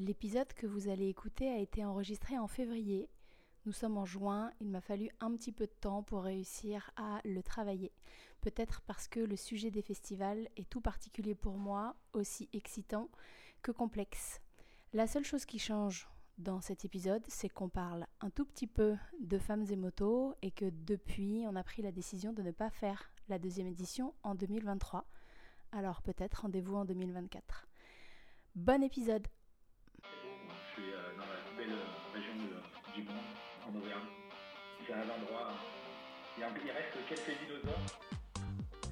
[0.00, 3.10] L'épisode que vous allez écouter a été enregistré en février.
[3.66, 7.20] Nous sommes en juin, il m'a fallu un petit peu de temps pour réussir à
[7.22, 7.92] le travailler.
[8.40, 13.10] Peut-être parce que le sujet des festivals est tout particulier pour moi, aussi excitant
[13.60, 14.40] que complexe.
[14.94, 16.08] La seule chose qui change
[16.38, 20.50] dans cet épisode, c'est qu'on parle un tout petit peu de femmes et motos et
[20.50, 24.34] que depuis, on a pris la décision de ne pas faire la deuxième édition en
[24.34, 25.04] 2023.
[25.72, 27.66] Alors peut-être rendez-vous en 2024.
[28.56, 29.28] Bon épisode
[34.90, 35.52] C'est un endroit.
[36.36, 38.00] Il, y a- il reste quelques dinosaures.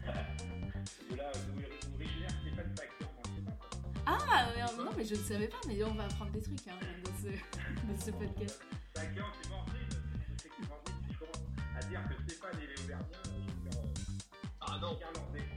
[1.10, 3.58] de là, d'où originaire Stéphane Facteur, on ne sait pas.
[3.58, 3.68] quoi.
[4.06, 6.78] Ah euh, non mais je ne savais pas, mais on va apprendre des trucs hein,
[7.04, 7.28] de, ce,
[7.92, 8.60] de ce podcast.
[8.94, 11.42] Facteur, c'est mort Je sais que c'est mort Si je commence
[11.76, 13.80] à dire que Stéphane il est auvergnat, je vais faire.
[13.82, 13.94] euh,
[14.60, 15.48] Ah non irlandais.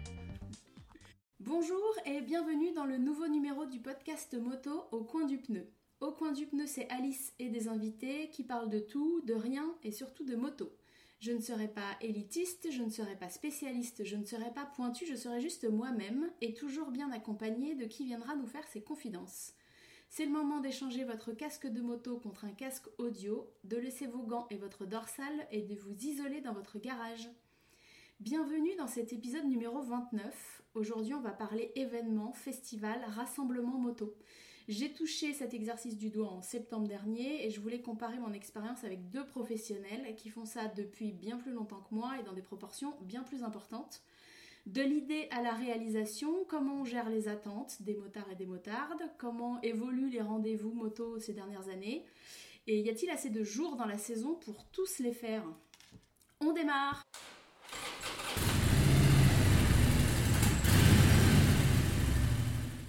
[1.39, 5.71] Bonjour et bienvenue dans le nouveau numéro du podcast moto Au coin du pneu.
[6.01, 9.71] Au coin du pneu, c'est Alice et des invités qui parlent de tout, de rien
[9.84, 10.76] et surtout de moto.
[11.20, 15.05] Je ne serai pas élitiste, je ne serai pas spécialiste, je ne serai pas pointu,
[15.05, 19.53] je serai juste moi-même et toujours bien accompagnée de qui viendra nous faire ses confidences.
[20.09, 24.23] C'est le moment d'échanger votre casque de moto contre un casque audio, de laisser vos
[24.23, 27.29] gants et votre dorsale et de vous isoler dans votre garage.
[28.20, 30.63] Bienvenue dans cet épisode numéro 29.
[30.73, 34.15] Aujourd'hui, on va parler événement, festival, rassemblement moto.
[34.67, 38.84] J'ai touché cet exercice du doigt en septembre dernier et je voulais comparer mon expérience
[38.84, 42.43] avec deux professionnels qui font ça depuis bien plus longtemps que moi et dans des
[42.43, 44.01] proportions bien plus importantes.
[44.67, 49.01] De l'idée à la réalisation, comment on gère les attentes des motards et des motardes,
[49.17, 52.05] comment évoluent les rendez-vous moto ces dernières années,
[52.67, 55.43] et y a-t-il assez de jours dans la saison pour tous les faire?
[56.39, 57.01] On démarre!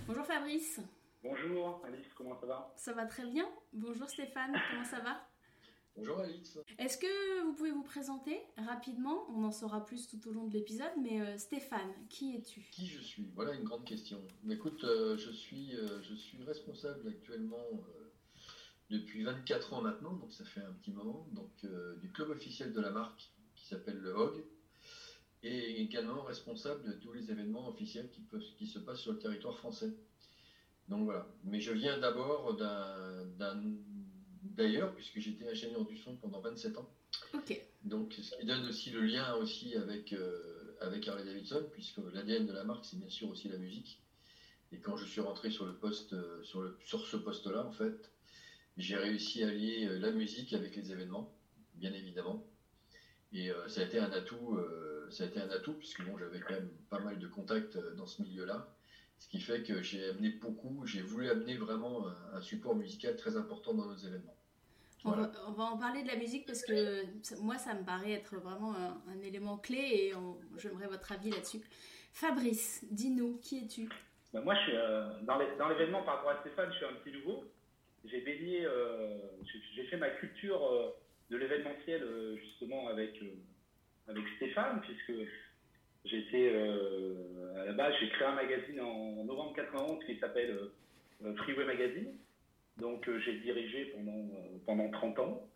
[0.06, 0.78] Bonjour Fabrice,
[1.22, 2.74] Bonjour Alice, comment ça va?
[2.76, 5.24] Ça va très bien Bonjour Stéphane, comment ça va?
[5.94, 6.58] Bonjour Alix.
[6.78, 9.26] Est-ce que vous pouvez vous présenter rapidement?
[9.30, 12.68] On en saura plus tout au long de l'épisode, mais euh, Stéphane, qui es-tu?
[12.72, 13.30] Qui je suis?
[13.36, 14.20] Voilà une grande question.
[14.50, 17.68] Écoute, euh, je, suis, euh, je suis responsable actuellement
[18.90, 21.50] depuis 24 ans maintenant, donc ça fait un petit moment, donc
[22.00, 24.44] du club officiel de la marque qui s'appelle le HOG,
[25.44, 29.18] et également responsable de tous les événements officiels qui, peuvent, qui se passent sur le
[29.18, 29.94] territoire français.
[30.92, 31.26] Donc voilà.
[31.44, 32.54] Mais je viens d'abord
[34.42, 36.88] d'ailleurs, puisque j'étais ingénieur du son pendant 27 ans.
[37.84, 42.46] Donc, ce qui donne aussi le lien aussi avec, euh, avec Harley Davidson, puisque l'ADN
[42.46, 44.00] de la marque, c'est bien sûr aussi la musique.
[44.70, 47.72] Et quand je suis rentré sur le poste, euh, sur, le, sur ce poste-là, en
[47.72, 48.10] fait,
[48.76, 51.34] j'ai réussi à lier euh, la musique avec les événements,
[51.74, 52.46] bien évidemment.
[53.32, 56.18] Et euh, ça a été un atout, euh, ça a été un atout, puisque bon,
[56.18, 58.74] j'avais quand même pas mal de contacts dans ce milieu-là.
[59.22, 63.14] Ce qui fait que j'ai amené beaucoup, j'ai voulu amener vraiment un, un support musical
[63.16, 64.36] très important dans nos événements.
[65.04, 65.28] on, Voilà.
[65.28, 67.04] va, on va en parler de la musique parce que
[67.40, 69.78] moi ça me paraît être vraiment un, un élément clé
[70.08, 71.62] et on- j'aimerais votre avis là-dessus.
[72.12, 73.88] Fabrice, dis-nous, qui es-tu?
[74.34, 77.12] Bah, moi, je suis euh, dans l'événement par rapport à Stéphane, je suis un petit
[77.16, 77.44] nouveau.
[78.04, 80.90] J'ai baigné, euh, j'ai j'ai fait ma culture euh,
[81.30, 83.36] de l'événementiel euh, justement avec euh,
[84.08, 85.12] avec Stéphane, puisque
[86.04, 90.72] j'étais euh, à la base, j'ai créé un magazine en novembre 91 qui s'appelle euh,
[91.24, 92.14] euh, Freeway Magazine.
[92.78, 94.28] Donc, euh, j'ai dirigé pendant
[94.66, 95.48] pendant 30 ans.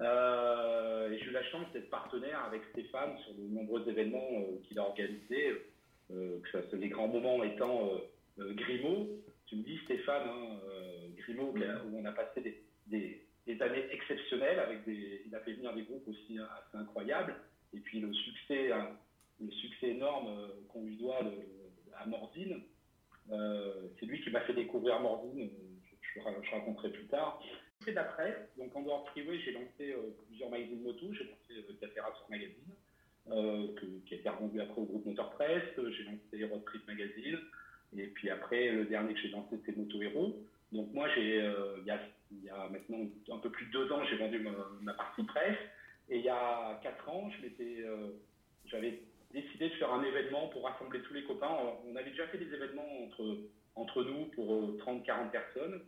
[0.00, 4.82] Et j'ai eu la chance d'être partenaire avec Stéphane sur de nombreux événements qu'il a
[4.82, 5.62] organisés
[6.08, 7.90] que ça, c'est les grands moments étant
[8.38, 9.08] Grimaud.
[9.46, 10.58] Tu me dis, Stéphane, hein,
[11.18, 15.40] Grimaud, a- où on a passé des, des, des années exceptionnelles, avec des, il a
[15.40, 17.36] fait venir des groupes aussi hein, assez incroyables,
[17.72, 18.90] et puis le succès, hein,
[19.40, 21.64] le succès énorme euh, qu'on lui doit de-
[21.96, 22.62] à Mordine.
[23.30, 27.42] Euh, c'est lui qui m'a fait découvrir Mordine, euh, je, je, raconterai plus tard.
[27.86, 31.68] Et d'après, donc en dehors de Freeway, j'ai lancé euh, plusieurs magazines moto, j'ai lancé
[31.68, 32.74] euh, Café sur Magazine,
[33.30, 33.68] euh,
[34.06, 35.62] qui a été revendu après au groupe Motor Press.
[35.78, 37.38] Euh, J'ai lancé Road Trip Magazine.
[37.96, 40.36] Et puis après, le dernier que j'ai lancé, c'était Moto Hero.
[40.72, 41.86] Donc moi, euh, il
[42.44, 42.98] y, a, maintenant
[43.30, 44.44] un peu plus de deux ans, j'ai vendu
[44.80, 45.58] ma, partie presse.
[46.08, 48.10] Et il y a quatre ans, je m'étais, euh,
[48.66, 49.00] j'avais
[49.34, 51.50] décidé de faire un événement pour rassembler tous les copains.
[51.86, 53.38] On avait déjà fait des événements entre,
[53.74, 55.82] entre nous pour euh, 30-40 personnes.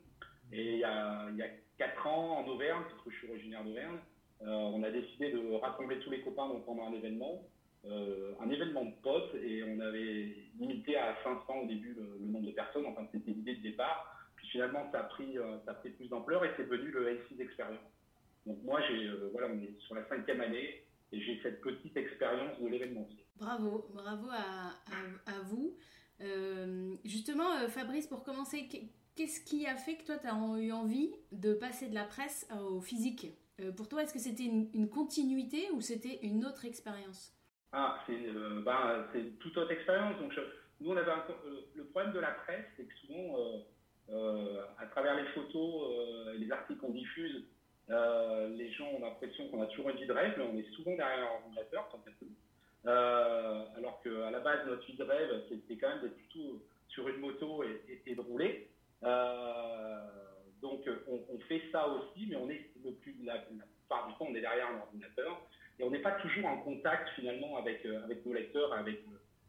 [0.53, 1.49] Et il y, a, il y a
[1.79, 3.99] quatre ans, en Auvergne, parce que je suis originaire d'Auvergne,
[4.43, 7.43] euh, on a décidé de rassembler tous les copains donc, pendant un événement,
[7.87, 12.47] euh, un événement de potes, et on avait limité à 500 au début le, nombre
[12.47, 14.13] de personnes, enfin c'était l'idée de départ.
[14.37, 17.15] Puis finalement, ça a pris, euh, ça a pris plus d'ampleur et c'est devenu le
[17.15, 17.79] A6 Experience.
[18.45, 20.83] Donc moi, j'ai, euh, voilà, on est sur la cinquième année
[21.13, 23.26] et j'ai cette petite expérience de l'événementiel.
[23.39, 25.77] Bravo, bravo à, vous.
[26.23, 28.79] Euh, justement, euh, Fabrice, pour commencer, que-
[29.15, 32.49] qu'est-ce qui a fait que toi, tu as eu envie de passer de la presse
[32.59, 33.29] au physique?
[33.77, 37.33] Pour toi, est-ce que c'était une, continuité ou c'était une autre expérience?
[37.73, 38.19] Ah, c'est
[38.65, 39.07] bah,
[39.41, 40.19] toute autre expérience.
[40.19, 40.33] Donc,
[40.81, 41.13] nous, on avait
[41.75, 43.65] le problème de la presse, c'est que souvent,
[44.79, 47.45] à travers les photos et les articles qu'on diffuse,
[47.89, 50.95] les gens ont l'impression qu'on a toujours une vie de rêve, mais on est souvent
[50.97, 52.03] derrière un ordinateur, tant
[52.87, 57.09] euh, alors qu'à la base, notre vie de rêve, c'était quand même d'être plutôt sur
[57.09, 58.69] une moto et, de rouler.
[59.03, 60.01] Euh,
[60.63, 64.35] donc, on, fait ça aussi, mais on est le plus, la, plupart du temps, on
[64.35, 65.43] est derrière un ordinateur
[65.79, 69.01] et on n'est pas toujours en contact finalement avec, euh, nos lecteurs, avec,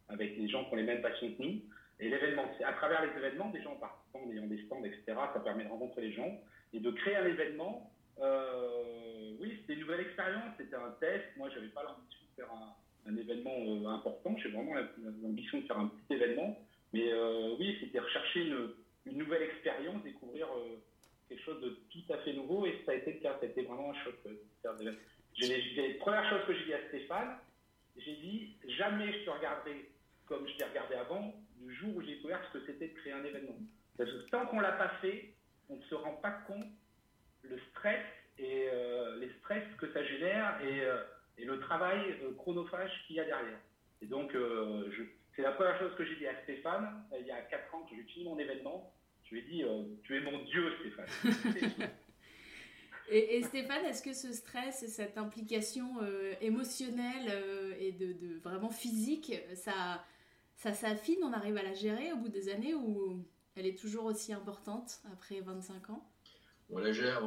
[0.09, 1.61] avec les gens qui ont les mêmes passions que nous.
[1.99, 5.03] Et l'événement, c'est à travers les événements, des gens participant, en ayant des stands, etc.,
[5.33, 6.39] ça permet de rencontrer les gens
[6.73, 7.91] et de créer un événement.
[9.39, 11.25] oui, c'était une nouvelle expérience, c'était un test.
[11.37, 12.75] Moi, j'avais pas l'ambition de faire un,
[13.07, 14.35] un événement euh, important.
[14.37, 14.75] J'ai vraiment
[15.21, 16.57] l'ambition de faire un petit événement.
[16.93, 20.77] Mais euh, oui, c'était rechercher une, nouvelle expérience, découvrir euh,
[21.29, 22.65] quelque chose de tout à fait nouveau.
[22.65, 23.37] Et ça a été le cas.
[23.39, 24.15] Ça a été vraiment un choc.
[24.63, 24.71] la
[25.99, 27.37] première chose que j'ai dit à Stéphane,
[27.97, 29.89] j'ai dit jamais je te regarderai
[30.25, 33.13] comme je t'ai regardé avant, du jour où j'ai découvert ce que c'était de créer
[33.13, 33.57] un événement.
[33.97, 35.33] Parce que tant qu'on l'a pas fait,
[35.69, 36.67] on ne se rend pas compte
[37.43, 38.03] le stress
[38.37, 38.67] et
[39.19, 40.81] les stress que ça génère et
[41.37, 43.59] et le travail euh, chronophage qu'il y a derrière.
[44.01, 44.89] Et donc, euh,
[45.35, 47.83] c'est la première chose que j'ai dit à Stéphane, euh, il y a 4 ans,
[47.89, 48.93] que j'ai fini mon événement.
[49.23, 49.63] Je lui ai dit,
[50.03, 51.89] tu es mon Dieu, Stéphane.
[53.09, 55.97] et, Stéphane, est-ce que ce stress et cette implication
[56.39, 57.29] émotionnelle
[57.77, 60.01] et de, vraiment physique, ça,
[60.55, 64.05] ça s'affine, on arrive à la gérer au bout des années ou elle est toujours
[64.05, 66.09] aussi importante après 25 ans?
[66.69, 67.21] On la gère,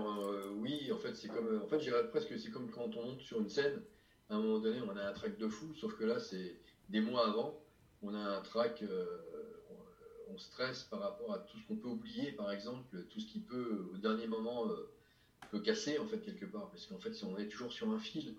[0.56, 0.90] oui.
[0.90, 3.82] En fait, c'est comme, en fait, presque, c'est comme quand on monte sur une scène
[4.30, 6.56] à un moment donné, on a un track de fou, sauf que là, c'est
[6.88, 7.60] des mois avant,
[8.02, 9.04] on a un track, euh,
[10.28, 13.40] on, stresse par rapport à tout ce qu'on peut oublier, par exemple, tout ce qui
[13.40, 16.70] peut, au dernier moment, euh, casser, en fait, quelque part.
[16.70, 18.36] Parce qu'en fait, on est toujours sur un fil,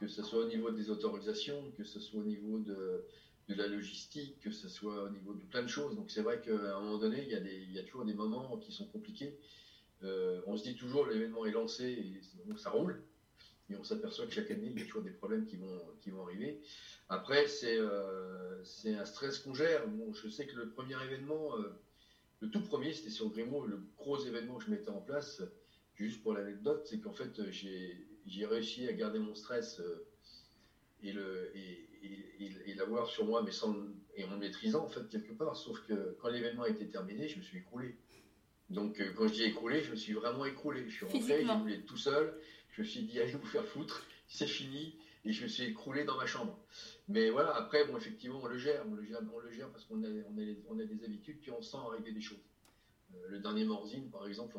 [0.00, 3.04] que ce soit au niveau des autorisations, que ce soit au niveau de,
[3.48, 5.94] la logistique, que ce soit au niveau de plein de choses.
[5.94, 8.06] Donc c'est vrai qu'à un moment donné, il y, a des, il y a toujours
[8.06, 9.38] des moments qui sont compliqués.
[10.02, 13.02] Euh, on se dit toujours l'événement est lancé et donc ça roule
[13.70, 16.10] et on s'aperçoit que chaque année, il y a toujours des problèmes qui vont, qui
[16.10, 16.60] vont arriver.
[17.08, 19.86] Après, c'est euh, un stress qu'on gère.
[19.88, 21.72] Bon, je sais que le premier événement, euh,
[22.40, 25.42] le tout premier, c'était sur Grimaud, le gros événement que je mettais en place,
[25.94, 30.06] juste pour l'anecdote, c'est qu'en fait, j'ai réussi à garder mon stress euh,
[31.02, 31.88] et le et,
[32.40, 33.74] et, l'avoir sur moi, mais sans
[34.16, 35.56] et en le maîtrisant en fait quelque part.
[35.56, 37.96] Sauf que quand l'événement était terminé, je me suis écroulé.
[38.68, 40.84] Donc quand je dis écroulé, je me suis vraiment écroulé.
[40.88, 42.34] Je suis rentré, j'ai être tout seul.
[42.74, 44.96] Je me suis dit, allez vous faire foutre, c'est fini.
[45.24, 46.58] Et je me suis écroulé dans ma chambre.
[47.08, 48.84] Mais voilà, après, bon, effectivement, on le gère.
[48.90, 51.40] On le gère, on le gère parce qu'on a, on a, on a, des habitudes,
[51.40, 52.42] puis on sent arriver des choses.
[53.14, 54.58] Euh, le dernier Morzine, par exemple,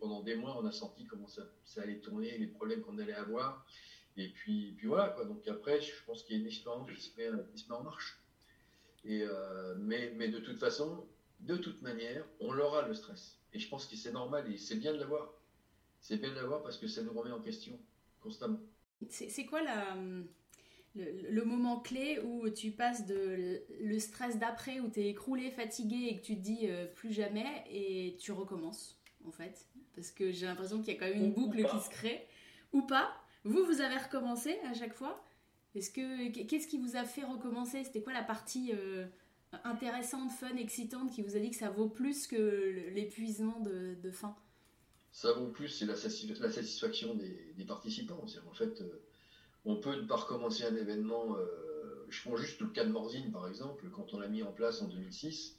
[0.00, 1.44] pendant des mois, on a senti comment ça,
[1.76, 3.64] allait tourner, les problèmes qu'on allait avoir.
[4.16, 5.24] Et puis, puis voilà, quoi.
[5.24, 7.76] Donc après, je pense qu'il y a une expérience qui se met, qui se met
[7.76, 8.18] en marche.
[9.04, 11.06] Et euh, mais, mais de toute façon,
[11.40, 13.38] de toute manière, on l'aura le stress.
[13.54, 15.32] Et je pense que c'est normal et c'est bien de l'avoir
[16.02, 17.78] c'est bien de l'avoir parce que ça nous remet en question
[18.20, 18.60] constamment.
[19.08, 19.96] C'est quoi la,
[20.94, 26.08] le, moment clé où tu passes de le stress d'après, où tu es écroulé, fatigué
[26.08, 29.66] et que tu te dis euh, plus jamais et tu recommences en fait?
[29.94, 32.26] Parce que j'ai l'impression qu'il y a quand même une boucle qui se crée.
[32.72, 33.12] Ou pas.
[33.44, 35.24] Vous, vous avez recommencé à chaque fois?
[35.74, 37.84] Est-ce que Qu'est-ce qui vous a fait recommencer?
[37.84, 39.06] C'était quoi la partie euh,
[39.64, 44.10] intéressante, fun, excitante qui vous a dit que ça vaut plus que l'épuisement de, de
[44.10, 44.36] fin
[45.12, 48.24] ça vaut plus, c'est la, satisfaction des, participants.
[48.48, 49.02] En fait, euh,
[49.64, 51.36] on peut ne pas recommencer un événement.
[51.36, 54.52] Euh, je prends juste le cas de Morzine, par exemple, quand on l'a mis en
[54.52, 55.56] place en 2006.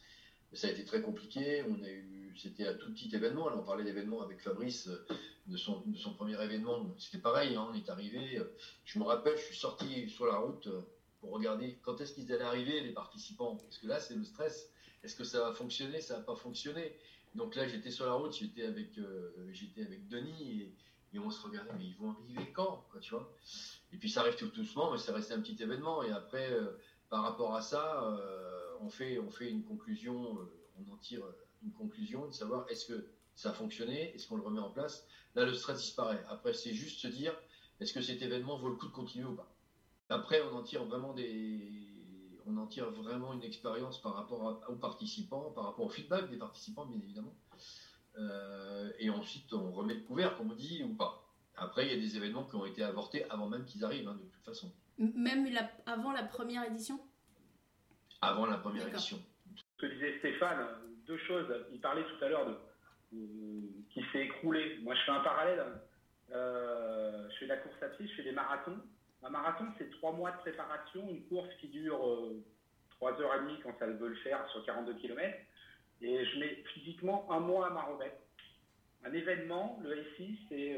[0.53, 1.63] Ça a été très compliqué.
[1.69, 3.47] On a eu, c'était un tout petit événement.
[3.47, 5.05] Là, on parlait d'événement avec Fabrice euh,
[5.45, 6.91] de son, de son premier événement.
[6.97, 7.55] C'était pareil.
[7.55, 8.41] Hein, on est arrivé.
[8.85, 10.67] Je me rappelle, je suis sorti sur la route
[11.21, 13.55] pour regarder quand est-ce qu'ils allaient arriver les participants.
[13.57, 14.71] Parce que là, c'est le stress.
[15.03, 16.97] Est-ce que ça va fonctionner Ça va pas fonctionner?
[17.35, 19.51] Donc là, j'étais sur la route, j'étais avec, euh,
[20.09, 20.61] Denis
[21.13, 23.37] et, on se regardait, mais ils vont arriver quand, tu vois?
[23.91, 26.01] Et puis ça arrive tout doucement, mais c'est resté un petit événement.
[26.01, 26.71] Et après, euh,
[27.09, 30.35] par rapport à ça, euh, on fait, on fait une conclusion,
[30.75, 31.23] on en tire
[31.63, 35.05] une conclusion de savoir est-ce que ça a fonctionné, est-ce qu'on le remet en place?
[35.35, 36.23] Là, le stress disparaît.
[36.29, 37.35] Après, c'est juste se dire
[37.79, 39.53] est-ce que cet événement vaut le coup de continuer ou pas?
[40.09, 41.92] Après, on en tire vraiment des
[42.47, 46.37] on en tire vraiment une expérience par rapport aux participants, par rapport au feedback des
[46.37, 47.33] participants, bien évidemment.
[48.17, 51.23] Euh, et ensuite, on remet le couvert, comme on dit, ou pas.
[51.55, 54.17] Après, il y a des événements qui ont été avortés avant même qu'ils arrivent, hein,
[54.21, 54.71] de toute façon.
[54.97, 55.47] Même
[55.85, 56.99] avant la première édition?
[58.21, 59.19] Avant la première édition.
[59.55, 60.65] Ce que disait Stéphane,
[61.05, 61.51] deux choses.
[61.71, 62.47] Il parlait tout à l'heure
[63.11, 64.79] qui s'est écroulé.
[64.81, 65.63] Moi, je fais un parallèle.
[66.29, 68.79] je fais de la course à pied, je fais des marathons.
[69.23, 71.99] Un marathon, c'est trois mois de préparation, une course qui dure
[72.91, 75.37] trois heures et demie quand ça veut le faire sur 42 km.
[76.01, 78.17] Et je mets physiquement un mois à ma remettre.
[79.05, 80.77] Un événement, le SI, c'est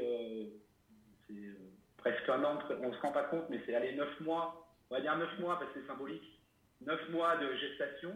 [2.06, 4.96] presque un an, on ne se rend pas compte, mais c'est aller neuf mois, on
[4.96, 6.40] va dire neuf mois parce que c'est symbolique,
[6.82, 8.16] neuf mois de gestation,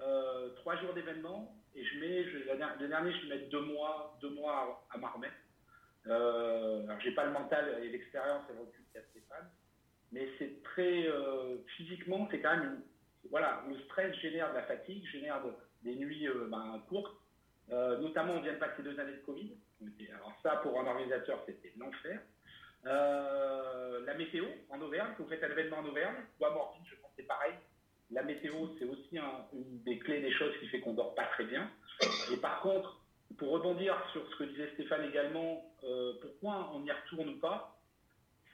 [0.00, 4.18] euh, trois jours d'événement, et je mets, je, le dernier, je vais mettre deux mois,
[4.20, 5.36] deux mois à, m'en remettre.
[6.06, 9.50] Euh, alors, j'ai pas le mental et l'expérience et le recul qu'a Stéphane,
[10.10, 12.82] mais c'est très, euh, physiquement, c'est quand même,
[13.30, 15.40] voilà, le stress génère de la fatigue, génère
[15.82, 17.16] des nuits euh, ben, courtes,
[17.70, 19.54] notamment on vient de passer deux années de Covid,
[20.14, 22.20] alors ça, pour un organisateur, c'était l'enfer.
[22.86, 26.50] Euh, la météo en Auvergne, vous faites un événement en Auvergne, ou à
[26.84, 27.54] je pense que c'est pareil.
[28.10, 29.18] La météo, c'est aussi
[29.52, 31.70] une des clés des choses qui fait qu'on dort pas très bien.
[32.32, 33.00] Et par contre,
[33.38, 37.78] pour rebondir sur ce que disait Stéphane également, euh, pourquoi on n'y retourne ou pas,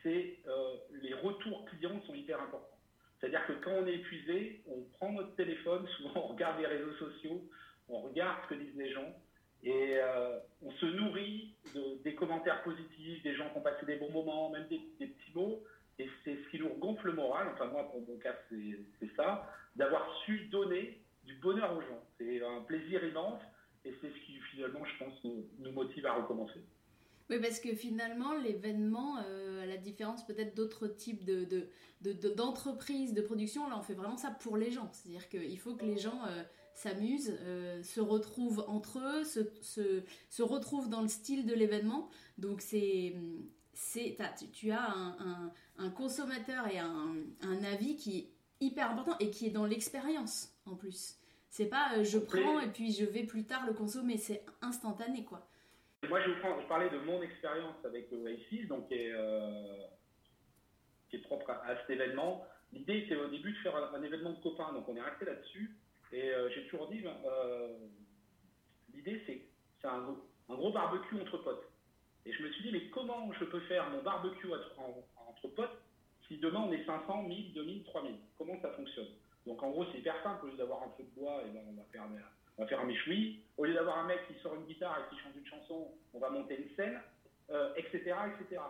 [0.02, 2.78] c'est euh, les retours clients sont hyper importants.
[3.20, 6.92] C'est-à-dire que quand on est épuisé, on prend notre téléphone, souvent on regarde les réseaux
[6.94, 7.42] sociaux,
[7.88, 9.14] on regarde ce que disent les gens,
[9.64, 11.52] et euh, on se nourrit
[12.04, 15.64] des commentaires positifs, des gens qui ont passé des bons moments, même des, petits mots.
[15.98, 19.52] Et c'est ce qui nous gonfle le moral, enfin moi pour mon cas c'est ça,
[19.74, 22.04] d'avoir su donner du bonheur aux gens.
[22.18, 23.42] C'est un plaisir immense
[23.84, 26.60] et c'est ce qui finalement je pense nous, motive à recommencer.
[27.30, 31.24] Oui, parce que finalement, l'événement, euh, à la différence peut-être d'autres types
[32.34, 34.88] d'entreprises, de, de, de, production, là, on fait vraiment ça pour les gens.
[34.92, 36.42] C'est-à-dire qu'il faut que les gens euh,
[36.72, 42.08] s'amusent, euh, se retrouvent entre eux, se, se, se, retrouvent dans le style de l'événement.
[42.38, 43.14] Donc c'est,
[43.74, 44.16] c'est,
[44.52, 48.30] tu, as un, un, consommateur et un, un, avis qui est
[48.60, 51.18] hyper important et qui est dans l'expérience en plus.
[51.50, 55.24] C'est pas euh, je prends et puis je vais plus tard le consommer, c'est instantané
[55.24, 55.48] quoi.
[56.08, 59.86] Moi je, vous je parlais de mon expérience avec le ICIS, donc qui est, euh,
[61.10, 62.46] qui est propre à, cet événement.
[62.72, 65.24] L'idée c'était au début de faire un, un événement de copains, donc on est resté
[65.24, 65.76] là-dessus.
[66.12, 67.76] Et euh, j'ai toujours dit, ben, euh,
[68.94, 69.42] l'idée c'est
[69.80, 70.16] c'est un,
[70.48, 71.68] un, gros barbecue entre potes.
[72.26, 75.82] Et je me suis dit, mais comment je peux faire mon barbecue entre, potes
[76.26, 79.06] si demain on est 500, 1000, 2000, 3000 Comment ça fonctionne?
[79.48, 80.44] Donc en gros, c'est hyper simple.
[80.44, 82.02] Au lieu d'avoir un feu de bois, et eh ben, on, va faire,
[82.58, 83.40] on va faire un méchoui.
[83.56, 86.18] Au lieu d'avoir un mec qui sort une guitare et qui chante une chanson, on
[86.18, 87.00] va monter une scène,
[87.76, 88.62] etc., euh, etc.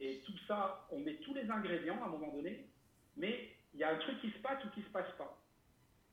[0.00, 2.66] Et tout ça, on met tous les ingrédients à un moment donné,
[3.16, 5.38] mais il y a un truc qui se passe ou qui se passe pas.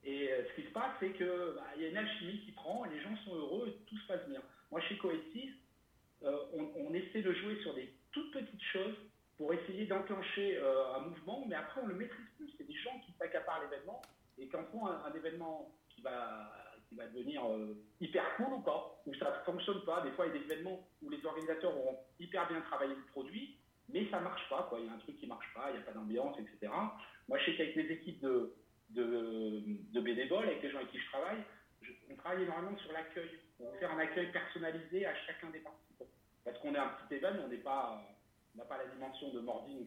[0.03, 1.25] Et euh, ce qui se passe, c'est qu'il
[1.55, 4.27] bah, y a une alchimie qui prend, les gens sont heureux et tout se passe
[4.27, 4.41] bien.
[4.71, 5.53] Moi, chez Coetis,
[6.23, 8.95] euh, on, essaie de jouer sur des toutes petites choses
[9.37, 10.59] pour essayer d'enclencher
[10.95, 12.51] un mouvement, mais après, on le maîtrise plus.
[12.57, 13.61] C'est des gens qui s'accaparent
[14.51, 16.51] quand font un, un, événement qui va,
[16.87, 17.43] qui va devenir
[17.99, 20.01] hyper cool ou pas, ou ça ne fonctionne pas.
[20.01, 23.05] Des fois, il y a des événements où les organisateurs ont hyper bien travaillé le
[23.11, 23.57] produit,
[23.89, 24.67] mais ça ne marche pas.
[24.69, 24.79] Quoi.
[24.79, 26.71] Il y a un truc qui ne marche pas, il n'y a pas d'ambiance, etc.
[27.27, 28.55] Moi, je sais qu'avec les équipes de
[28.93, 31.43] de, de, bénévoles, avec les gens avec qui je travaille,
[32.09, 33.39] on travaille énormément sur l'accueil.
[33.59, 36.07] On faire un accueil personnalisé à chacun des participants.
[36.43, 38.01] Parce qu'on est un petit événement, on n'est pas,
[38.55, 39.85] n'a pas la dimension de mording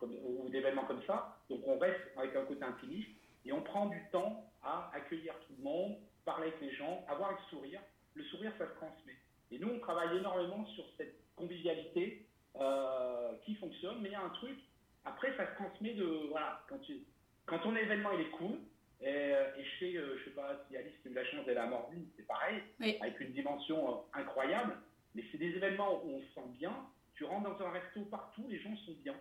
[0.00, 1.38] ou, d'événements comme ça.
[1.48, 3.10] Donc on reste avec un côté intimiste
[3.44, 7.32] et on prend du temps à accueillir tout le monde, parler avec les gens, avoir
[7.32, 7.80] le sourire.
[8.14, 9.16] Le sourire, ça se transmet.
[9.50, 14.22] Et nous, on travaille énormément sur cette convivialité euh, qui fonctionne, mais il y a
[14.22, 14.58] un truc,
[15.04, 16.98] après, ça se transmet de, voilà, quand tu,
[17.46, 18.58] quand ton événement il est cool,
[19.00, 21.44] et, euh, et je sais, euh, je sais pas si Alice a eu la chance
[21.44, 22.62] d'aller à Morville, c'est pareil,
[23.00, 24.76] avec une dimension euh, incroyable,
[25.14, 26.72] mais c'est des événements où on se sent bien,
[27.14, 29.14] tu rentres dans un resto partout, les gens sont bien.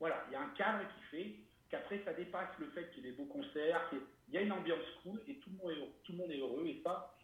[0.00, 1.34] Voilà, il y a un cadre qui fait
[1.70, 4.00] qu'après ça dépasse le fait qu'il y ait des beaux concerts, qu'il
[4.34, 6.38] y a une ambiance cool et tout le monde est heureux, tout le monde est
[6.38, 7.14] heureux et ça,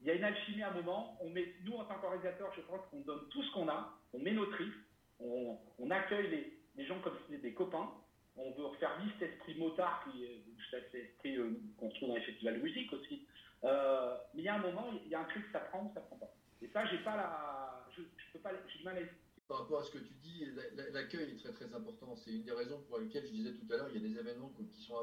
[0.00, 2.60] il y a une alchimie à un moment, on met, nous en tant qu'organisateurs, je
[2.62, 4.74] pense qu'on donne tout ce qu'on a, on met nos tripes,
[5.20, 7.90] on, accueille les, les gens comme si c'était des copains,
[8.36, 10.26] on veut refaire vivre cet esprit motard, qui,
[10.70, 13.26] cet esprit euh, qu'on trouve dans les festivals de musique aussi.
[13.62, 15.92] Euh, mais il y a un moment, il y a un truc, ça prend ou
[15.94, 16.34] ça prend pas.
[16.60, 19.00] Et ça, j'ai pas la, je, je peux pas, j'ai du mal à
[19.48, 20.46] par rapport à ce que tu dis,
[20.92, 22.16] l'accueil est très très important.
[22.16, 24.18] C'est une des raisons pour lesquelles je disais tout à l'heure, il y a des
[24.18, 24.96] événements qui sont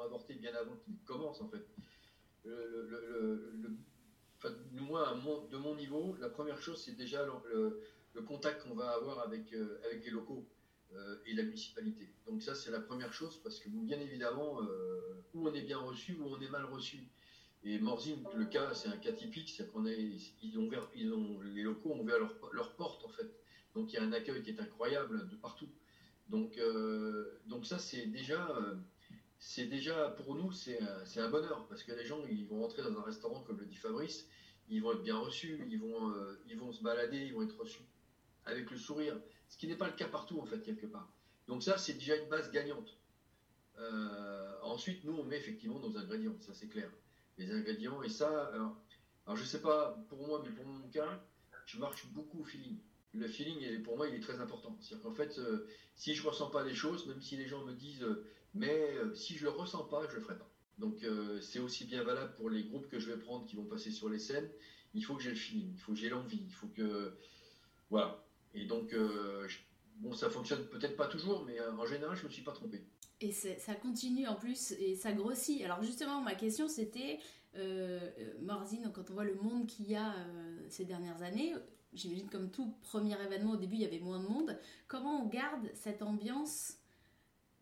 [0.00, 1.66] avortés, bien avant qu'ils commencent en fait.
[4.72, 7.82] Moi, de mon niveau, la première chose, c'est déjà le,
[8.26, 10.46] contact qu'on va avoir avec, euh, les locaux.
[10.94, 12.08] Euh, et la municipalité.
[12.26, 15.78] Donc ça, c'est la première chose, parce que bien évidemment, euh, où on est bien
[15.78, 17.08] reçu, ou on est mal reçu.
[17.64, 20.10] Et Morzine, le cas, c'est un cas typique, c'est qu'on est,
[20.42, 22.18] ils ont, ont, les locaux ont ouvert
[22.52, 23.28] leur, porte en fait.
[23.76, 25.68] Donc il y a un accueil qui est incroyable de partout.
[26.30, 28.48] Donc, euh, ça, c'est déjà,
[29.38, 30.80] c'est déjà pour nous, c'est
[31.18, 33.76] un, bonheur parce que les gens, ils vont rentrer dans un restaurant comme le dit
[33.76, 34.26] Fabrice,
[34.68, 36.12] ils vont être bien reçus, ils vont,
[36.48, 37.82] ils vont se balader, ils vont être reçus
[38.46, 41.12] avec le sourire, ce qui n'est pas le cas partout en fait quelque part.
[41.46, 42.96] Donc ça, c'est déjà une base gagnante.
[44.62, 46.90] ensuite, nous, on met effectivement nos ingrédients, ça c'est clair.
[47.36, 48.74] Les ingrédients, et ça, alors,
[49.26, 51.22] alors je sais pas pour moi, mais pour mon cas,
[51.66, 52.78] je marche beaucoup au feeling
[53.16, 54.76] le feeling, pour moi, il est très important.
[54.80, 57.72] C'est-à-dire qu'en fait, euh, si je ressens pas les choses, même si les gens me
[57.72, 60.50] disent, euh, mais euh, si je le ressens pas, je le ferai pas.
[60.78, 61.06] Donc,
[61.40, 64.10] c'est aussi bien valable pour les groupes que je vais prendre qui vont passer sur
[64.10, 64.46] les scènes.
[64.92, 67.14] Il faut que j'ai le feeling, il faut que j'ai l'envie, il faut que.
[67.88, 68.22] Voilà.
[68.52, 68.94] Et donc,
[70.00, 72.84] bon, ça fonctionne peut-être pas toujours, mais en général, je ne me suis pas trompé.
[73.22, 75.62] Et ça continue en plus et ça grossit.
[75.62, 77.20] Alors justement, ma question c'était,
[78.42, 80.14] Morzine, quand on voit le monde qu'il y a
[80.68, 81.54] ces dernières années,
[81.96, 84.58] j'imagine comme tout premier événement, au début il y avait moins de monde.
[84.88, 86.74] Comment on garde cette ambiance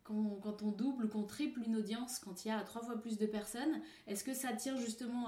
[0.03, 3.17] quand, on double ou qu'on triple une audience, quand il y a trois fois plus
[3.17, 3.81] de personnes?
[4.07, 5.27] Est-ce que ça tient justement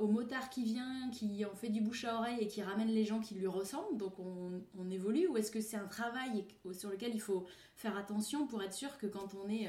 [0.00, 3.04] au motard qui vient, qui en fait du bouche à oreille et qui ramène les
[3.04, 7.14] gens qui lui ressemblent, donc on, évolue, ou est-ce que c'est un travail sur lequel
[7.14, 9.68] il faut faire attention pour être sûr que quand on est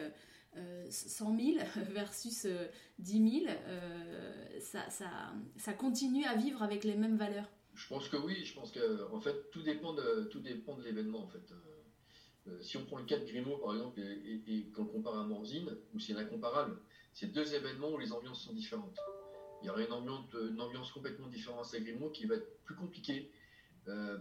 [0.90, 2.48] 100 euh, 000 euh, versus
[3.00, 3.54] 10 euh, 000,
[4.62, 5.10] ça, ça,
[5.58, 7.50] ça continue à vivre avec les mêmes valeurs?
[7.78, 10.84] Je pense que oui, je pense que en fait tout dépend de tout dépend de
[10.84, 11.52] l'événement en fait.
[11.52, 11.56] Euh,
[12.48, 15.24] euh, si on prend le cas de Grimaud par exemple et, qu'on le compare à
[15.24, 16.80] Morzine, où c'est incomparable,
[17.14, 18.98] c'est deux événements où les ambiances sont différentes.
[19.62, 22.76] Il y aurait une ambiance, une ambiance complètement différente à Grimaud qui va être plus
[22.76, 23.32] compliquée,
[23.88, 24.18] euh,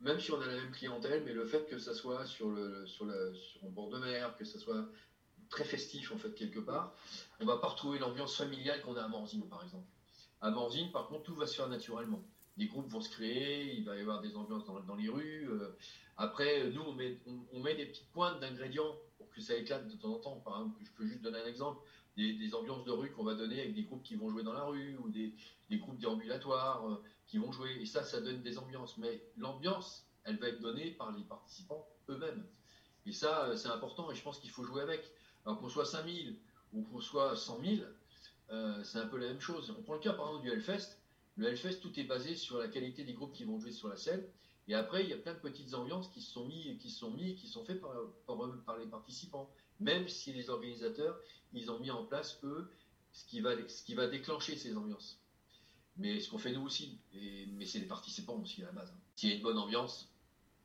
[0.00, 2.86] même si on a la même clientèle, mais le fait que ça soit sur le
[2.86, 4.88] sur le sur bord de mer, que ça soit
[5.50, 6.94] très festif en fait quelque part,
[7.40, 9.86] on va pas retrouver l'ambiance familiale qu'on a à Morzine par exemple.
[10.40, 12.22] À Morzine, par contre, tout va se faire naturellement
[12.56, 15.48] des groupes vont se créer, il va y avoir des ambiances dans, les rues.
[15.50, 15.76] Euh.
[16.16, 20.18] après, nous, on met, des petites pointes d'ingrédients pour que ça éclate de temps en
[20.18, 20.36] temps.
[20.44, 21.80] Par exemple, je peux juste donner un exemple
[22.16, 24.64] des, ambiances de rue qu'on va donner avec des groupes qui vont jouer dans la
[24.64, 25.34] rue ou des,
[25.72, 27.76] groupes déambulatoires euh, qui vont jouer.
[27.80, 28.96] Et ça, ça donne des ambiances.
[28.96, 32.46] Mais l'ambiance, elle va être donnée par les participants eux-mêmes.
[33.04, 35.12] Et ça, euh, c'est important et je pense qu'il faut jouer avec.
[35.44, 36.38] Alors qu'on soit 5000
[36.72, 37.76] ou qu'on soit 100 000,
[38.82, 39.74] c'est un peu la même chose.
[39.78, 40.96] On prend le cas par exemple du Hellfest
[41.36, 43.96] le Hellfest, tout est basé sur la qualité des groupes qui vont jouer sur la
[43.96, 44.24] scène.
[44.68, 47.36] Et après, il y a plein de petites ambiances qui sont mis, qui sont mis,
[47.36, 49.50] qui sont faites par, les participants.
[49.78, 51.20] Même si les organisateurs,
[51.52, 52.70] ils ont mis en place eux
[53.12, 55.20] ce qui va, déclencher ces ambiances.
[55.98, 56.98] Mais ce qu'on fait nous aussi,
[57.52, 58.92] mais c'est les participants aussi à la base.
[59.14, 60.10] S'il y a une bonne ambiance,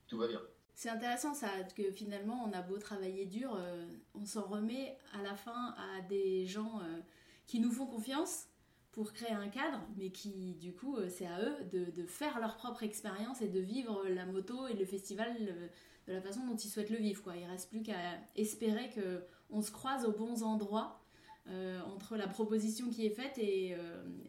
[0.08, 0.42] tout va bien.
[0.74, 5.22] C'est intéressant ça, que finalement on a beau travailler dur, euh, on s'en remet à
[5.22, 7.00] la fin à des gens euh,
[7.46, 8.48] qui nous font confiance
[8.92, 12.58] pour créer un cadre, mais qui du coup euh, c'est à eux de, faire leur
[12.58, 15.68] propre expérience et de vivre la moto et le festival euh,
[16.08, 17.24] de la façon dont ils souhaitent le vivre.
[17.24, 17.38] Quoi.
[17.38, 17.96] Il reste plus qu'à
[18.36, 21.00] espérer que on se croise aux bons endroits
[21.48, 23.76] euh, entre la proposition qui est faite et,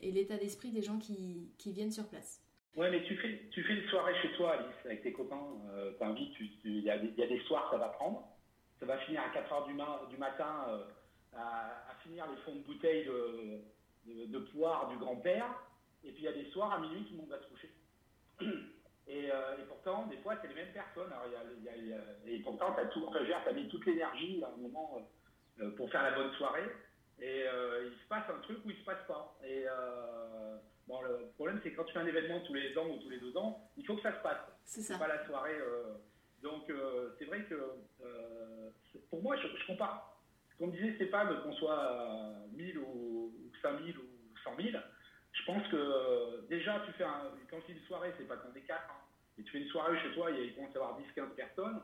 [0.03, 2.41] l'état d'esprit des gens qui, viennent sur place.
[2.77, 5.43] Ouais, mais tu fais, tu fais une soirée chez toi, Alice, avec tes copains,
[5.99, 8.27] t'invites, il y, a des soirs, ça va prendre.
[8.81, 9.75] Ça va finir à 4h du,
[10.15, 10.67] du matin
[11.35, 13.61] à, finir les fonds de bouteille de
[14.07, 15.47] de, poire du grand-père.
[16.05, 17.71] Et puis il y a des soirs à minuit, tout le monde va se coucher.
[19.09, 21.13] Et, euh, et pourtant, des fois, c'est les mêmes personnes.
[21.13, 22.81] Alors, y a, y a, et pourtant, tu
[23.35, 25.03] as, mis toute l'énergie à un moment
[25.61, 26.71] euh, pour faire la bonne soirée.
[27.21, 29.37] Et euh, il se passe un truc ou il se passe pas.
[29.45, 29.65] Et
[30.87, 33.11] bon, le problème, c'est que quand tu fais un événement tous les ans ou tous
[33.11, 34.41] les deux ans, il faut que ça se passe.
[34.65, 35.59] C'est pas la soirée.
[36.43, 36.73] donc,
[37.19, 37.75] c'est vrai que
[39.11, 40.22] pour moi, je, je compare.
[40.59, 44.03] Comme disait Stéphane, qu'on soit 1000 ou 5000 ou
[44.45, 44.69] 100 000,
[45.33, 48.37] je pense que euh, déjà, tu fais un, quand tu dis une soirée, c'est pas
[48.37, 48.95] qu'on est 4, hein,
[49.39, 51.81] et tu fais une soirée chez toi, il commence à y avoir 10-15 personnes,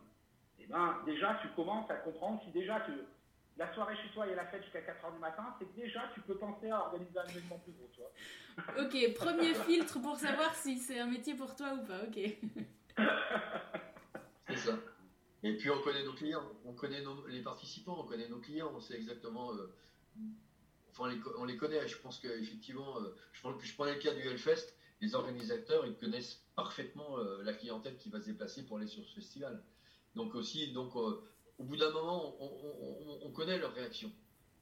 [0.60, 2.92] et ben déjà, tu commences à comprendre si déjà tu,
[3.56, 6.20] la soirée chez toi et la fête jusqu'à 4h du matin, c'est que déjà tu
[6.20, 8.84] peux penser à organiser un événement plus gros, tu vois.
[8.84, 12.18] ok, premier filtre pour savoir si c'est un métier pour toi ou pas, ok.
[15.42, 18.80] Et puis on connaît nos clients, on connaît les participants, on connaît nos clients, on
[18.80, 19.72] sait exactement euh,
[20.98, 21.86] on les, connaît.
[21.86, 26.42] Je pense qu'effectivement, euh, je, prends, je le cas du Hellfest, les organisateurs, ils connaissent
[26.56, 29.62] parfaitement euh, la clientèle qui va se déplacer pour aller sur ce festival.
[30.16, 31.22] Donc aussi, donc, au
[31.58, 34.10] bout d'un moment, on, connaît leur réaction.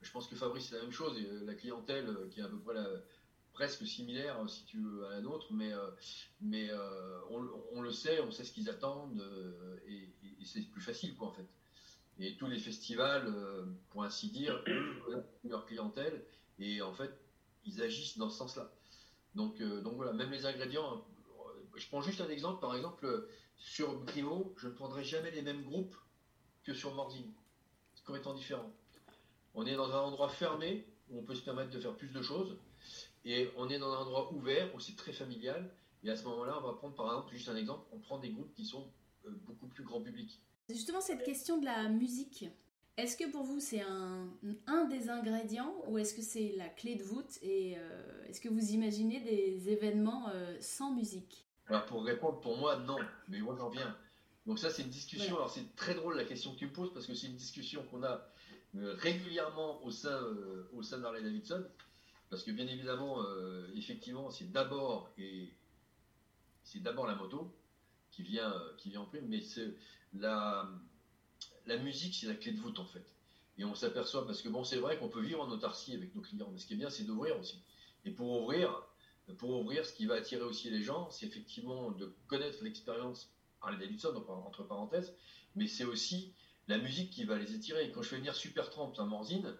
[0.02, 1.18] Je pense que Fabrice, c'est la même chose.
[1.46, 2.74] la clientèle qui est à peu près
[3.56, 5.72] presque similaire, si tu veux, à la nôtre, mais,
[6.42, 6.70] mais
[7.30, 9.24] on, le sait, on sait ce qu'ils attendent,
[9.88, 10.12] et,
[10.44, 11.46] c'est plus facile, quoi, en fait.
[12.18, 14.62] Et tous les festivals, euh, pour ainsi dire,
[15.44, 16.24] leur clientèle,
[16.58, 17.10] et en fait,
[17.64, 18.70] ils agissent dans ce sens-là.
[19.34, 20.94] Donc, euh, donc voilà, même les ingrédients.
[20.94, 25.42] Euh, je prends juste un exemple, par exemple, sur Grimaud, je ne prendrai jamais les
[25.42, 25.96] mêmes groupes
[26.64, 27.32] que sur Morzine,
[28.04, 28.72] comme étant différents.
[29.54, 32.22] On est dans un endroit fermé, où on peut se permettre de faire plus de
[32.22, 32.56] choses,
[33.26, 35.68] et on est dans un endroit ouvert où c'est très familial.
[36.04, 38.30] Et à ce moment-là, on va prendre par exemple, juste un exemple, on prend des
[38.30, 38.86] groupes qui sont
[39.26, 40.40] euh, beaucoup plus grand public.
[40.70, 42.44] Justement, cette question de la musique,
[42.96, 44.28] est-ce que pour vous c'est un,
[44.68, 48.48] un, des ingrédients ou est-ce que c'est la clé de voûte et euh, est-ce que
[48.48, 51.44] vous imaginez des événements euh, sans musique?
[51.66, 53.96] Alors pour répondre, pour moi non, mais moi j'en viens.
[54.46, 56.92] Donc ça c'est une discussion, alors c'est très drôle la question que tu me poses
[56.92, 58.28] parce que c'est une discussion qu'on a
[58.74, 60.20] régulièrement au sein,
[60.72, 61.64] au sein d'Harley Davidson.
[62.30, 63.24] Parce que bien évidemment,
[63.74, 65.52] effectivement, c'est d'abord et
[66.64, 67.54] c'est d'abord la moto
[68.10, 69.74] qui vient, qui vient en prime, mais c'est
[70.12, 70.68] la,
[71.66, 73.06] la musique, c'est la clé de voûte en fait.
[73.58, 76.20] Et on s'aperçoit, parce que bon, c'est vrai qu'on peut vivre en autarcie avec nos
[76.20, 77.62] clients, mais ce qui est bien, c'est d'ouvrir aussi.
[78.04, 78.82] Et pour ouvrir,
[79.38, 83.30] pour ouvrir, ce qui va attirer aussi les gens, c'est effectivement de connaître l'expérience
[83.62, 85.14] Harley Davidson, entre parenthèses,
[85.54, 86.32] mais c'est aussi
[86.68, 87.90] la musique qui va les attirer.
[87.92, 89.54] Quand je fais venir Super Tramp à Morzine,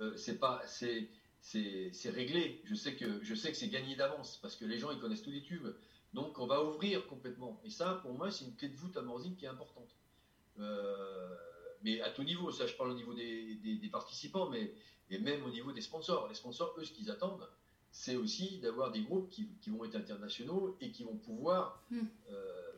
[0.00, 1.08] euh, c'est pas, c'est,
[1.40, 2.60] c'est, réglé.
[2.64, 5.22] Je sais que, je sais que c'est gagné d'avance parce que les gens ils connaissent
[5.22, 5.68] tous les tubes.
[6.14, 7.60] Donc on va ouvrir complètement.
[7.64, 9.94] Et ça, pour moi, c'est une clé de voûte à Morzine qui est importante.
[10.58, 11.34] Euh,
[11.82, 14.72] mais à tout niveau, ça je parle au niveau des, des, participants, mais
[15.10, 16.28] et même au niveau des sponsors.
[16.28, 17.48] Les sponsors, eux, ce qu'ils attendent,
[17.90, 22.00] c'est aussi d'avoir des groupes qui, qui, vont être internationaux et qui vont pouvoir hmm.
[22.30, 22.72] euh,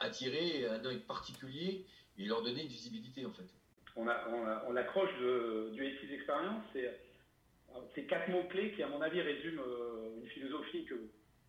[0.00, 1.86] attirer un œil particulier
[2.18, 3.48] et leur donner une visibilité en fait.
[3.96, 5.10] On, a, on, accroche
[5.72, 7.00] du Experience, c'est
[8.10, 10.96] quatre mots-clés qui, à mon avis, résument euh, une philosophie que,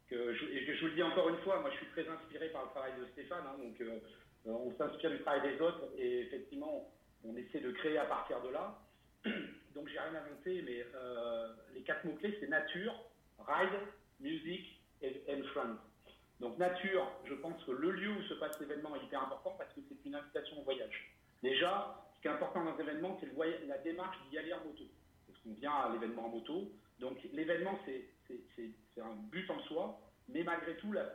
[0.10, 2.66] je, et je vous le dis encore une fois, moi je suis très inspiré par
[2.66, 4.00] le travail de Stéphane, hein, donc euh,
[4.46, 6.92] on s'inspire du travail des autres et effectivement,
[7.24, 8.80] on essaie de créer à partir de là.
[9.74, 12.94] Donc j'ai rien inventé, mais euh, les quatre mots-clés, c'est nature,
[13.40, 13.80] ride,
[14.20, 15.78] music et friend.
[16.42, 19.72] Donc nature, je pense que le lieu où se passe l'événement est hyper important parce
[19.74, 21.16] que c'est une invitation au voyage.
[21.42, 23.30] Déjà, ce qui est important dans l'événement, c'est
[23.68, 24.84] la démarche d'y aller en moto.
[25.44, 26.72] Qu'on vient à l'événement en moto.
[27.00, 30.00] Donc l'événement, c'est un but en soi,
[30.30, 31.06] mais malgré tout, la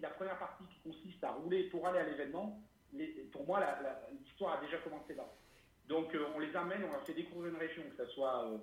[0.00, 2.60] la première partie qui consiste à rouler pour aller à l'événement,
[3.32, 3.60] pour moi,
[4.12, 5.24] l'histoire a déjà commencé là.
[5.88, 8.58] Donc, euh, on les amène, on leur fait découvrir une région, que ce soit euh,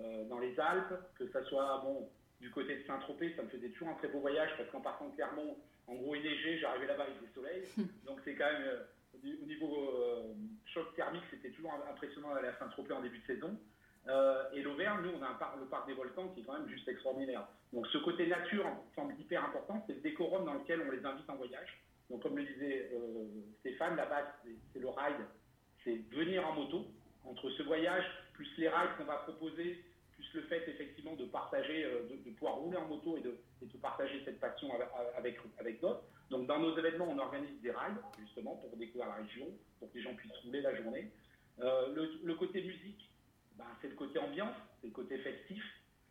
[0.00, 2.08] euh, dans les Alpes, que ce soit bon,
[2.40, 5.08] du côté de Saint-Tropez, ça me faisait toujours un très beau voyage, parce qu'en partant
[5.08, 7.64] de Clermont, en gros, il neigeait, j'arrivais là-bas avec du soleil.
[8.04, 8.80] Donc, c'est quand même,
[9.42, 10.34] au niveau
[10.66, 13.58] choc thermique, c'était toujours impressionnant d'aller à Saint-Tropez en début de saison.
[14.54, 17.46] Et l'Auvergne, nous, on a le parc des volcans qui est quand même juste extraordinaire.
[17.72, 21.28] Donc ce côté nature semble hyper important, c'est le décorum dans lequel on les invite
[21.28, 21.82] en voyage.
[22.10, 23.26] Donc comme le disait euh,
[23.60, 24.26] Stéphane, la base
[24.72, 25.26] c'est le ride,
[25.84, 26.86] c'est venir en moto.
[27.24, 31.84] Entre ce voyage, plus les rides qu'on va proposer, plus le fait effectivement de partager,
[31.84, 33.36] euh, de, pouvoir rouler en moto et de,
[33.82, 34.68] partager cette passion
[35.16, 36.02] avec, avec, d'autres.
[36.30, 39.46] Donc dans nos événements, on organise des rides justement pour découvrir la région,
[39.78, 41.10] pour que les gens puissent rouler la journée.
[41.60, 43.10] Euh, le, côté musique,
[43.56, 45.62] ben, c'est le côté ambiance, c'est le côté festif.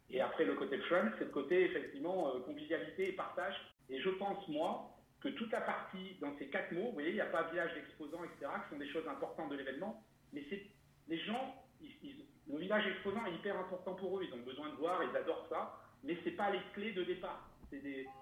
[0.09, 3.55] Et après, le côté fun, c'est le côté effectivement convivialité et partage.
[3.89, 7.15] Et je pense, moi, que toute la partie, dans ces quatre mots, vous voyez, il
[7.15, 10.03] n'y a pas village d'exposants, etc., qui sont des choses importantes de l'événement,
[10.33, 10.63] mais c'est
[11.07, 15.01] les gens, le village exposant est hyper important pour eux, ils ont besoin de voir,
[15.03, 17.49] ils adorent ça, mais ce n'est pas les clés de départ.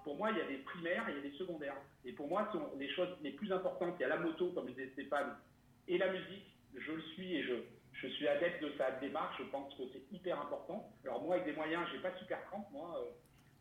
[0.02, 1.76] Pour moi, il y a des primaires il y a des secondaires.
[2.04, 3.94] Et pour moi, ce sont les choses les plus importantes.
[3.98, 5.36] Il y a la moto, comme disait Stéphane,
[5.86, 6.46] et la musique.
[6.74, 7.54] Je le suis et je,
[7.94, 9.36] je suis adepte de sa démarche.
[9.38, 10.92] Je pense que c'est hyper important.
[11.04, 12.66] Alors moi, avec des moyens, j'ai pas super crampe.
[12.72, 13.10] Moi, euh,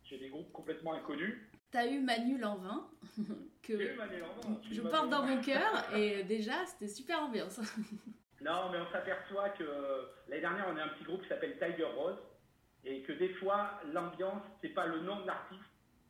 [0.03, 1.49] j'ai des groupes complètement inconnus.
[1.71, 2.87] T'as eu Manu Lanvin,
[3.63, 3.79] que
[4.71, 7.57] je porte dans mon cœur, et déjà, c'était super ambiance.
[8.41, 9.63] non, mais on s'aperçoit que
[10.27, 12.19] l'année dernière, on a un petit groupe qui s'appelle Tiger Rose,
[12.85, 15.61] et que des fois, l'ambiance, c'est pas le nom de l'artiste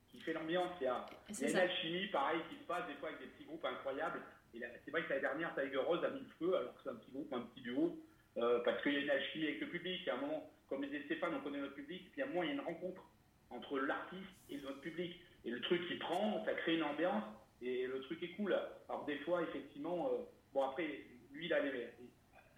[0.10, 1.06] qui fait l'ambiance, il y a,
[1.50, 4.22] une alchimie, pareil, qui se passe des fois avec des petits groupes incroyables.
[4.52, 6.96] C'est vrai que l'année dernière, Tiger Rose a mis le feu, alors que c'est un
[6.96, 8.00] petit groupe, un petit duo,
[8.38, 10.08] euh, parce qu'il y a une alchimie avec le public.
[10.08, 12.48] A un moment, comme disait Stéphane, on connaît notre public, puis à un moment, il
[12.48, 13.02] y a une rencontre
[13.50, 15.20] entre l'artiste et notre public.
[15.46, 17.24] Et le truc qui prend, ça crée une ambiance
[17.62, 18.56] et le truc est cool.
[18.90, 21.90] Alors des fois, effectivement, euh, bon après, lui, il a les,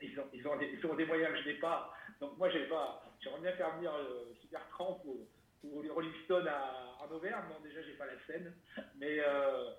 [0.02, 1.94] ils, ont, ils, ont des, ils ont des je n'ai pas.
[2.20, 3.04] Donc moi, j'ai pas.
[3.22, 4.34] J'aimerais bien faire venir euh,
[5.64, 7.44] ou, les Rolling Stones à, en Auvergne.
[7.50, 8.54] Bon, déjà, j'ai pas la scène,
[8.98, 9.72] mais euh,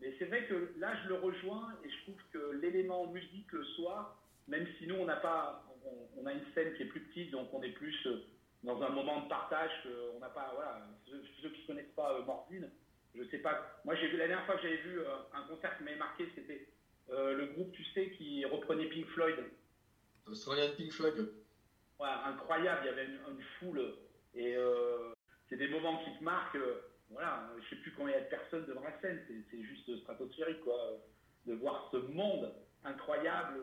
[0.00, 3.64] mais c'est vrai que là, je le rejoins et je trouve que l'élément musique le
[3.64, 5.64] soir, même si nous, on n'a pas,
[6.16, 8.24] on, a une scène qui est plus petite, donc on est plus euh,
[8.62, 12.24] dans un moment de partage on n'a pas, voilà, ceux, qui ne connaissent pas euh,
[12.24, 12.70] Mordine,
[13.14, 13.80] je sais pas.
[13.84, 16.28] Moi, j'ai vu la dernière fois que j'avais vu euh, un concert qui m'avait marqué,
[16.34, 16.68] c'était
[17.10, 19.36] euh, le groupe, tu sais, qui reprenait Pink Floyd.
[20.26, 21.32] Australian Pink Floyd.
[22.00, 22.80] Ouais, incroyable.
[22.84, 23.94] Il y avait une, foule
[24.34, 24.56] et
[25.48, 26.58] c'est des moments qui te marquent.
[27.10, 29.22] voilà, je sais plus combien il y a de personnes devant la scène.
[29.28, 30.76] C'est juste stratosphérique, quoi.
[31.46, 32.52] De voir ce monde
[32.84, 33.60] incroyable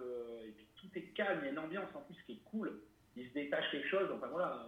[0.47, 1.39] et puis tout est calme.
[1.41, 2.81] Il y a une ambiance en plus qui est cool.
[3.15, 4.09] Il se détache quelque chose.
[4.13, 4.65] Enfin voilà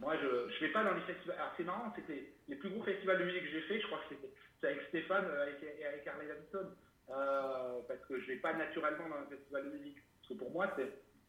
[0.00, 1.36] Moi, je ne vais pas dans les festivals.
[1.38, 3.98] Alors, c'est marrant, c'était les plus gros festivals de musique que j'ai fait, je crois
[4.08, 6.70] que c'était avec Stéphane et avec Harley Davidson.
[7.88, 9.98] parce que je ne vais pas naturellement dans un festival de musique.
[10.20, 10.76] Parce que pour moi,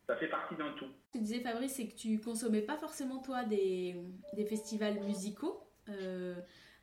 [0.08, 0.88] ça fait partie d'un tout.
[1.14, 3.96] Tu disais, Fabrice, c'est que tu consommais pas forcément, toi, des,
[4.34, 5.64] des festivals musicaux.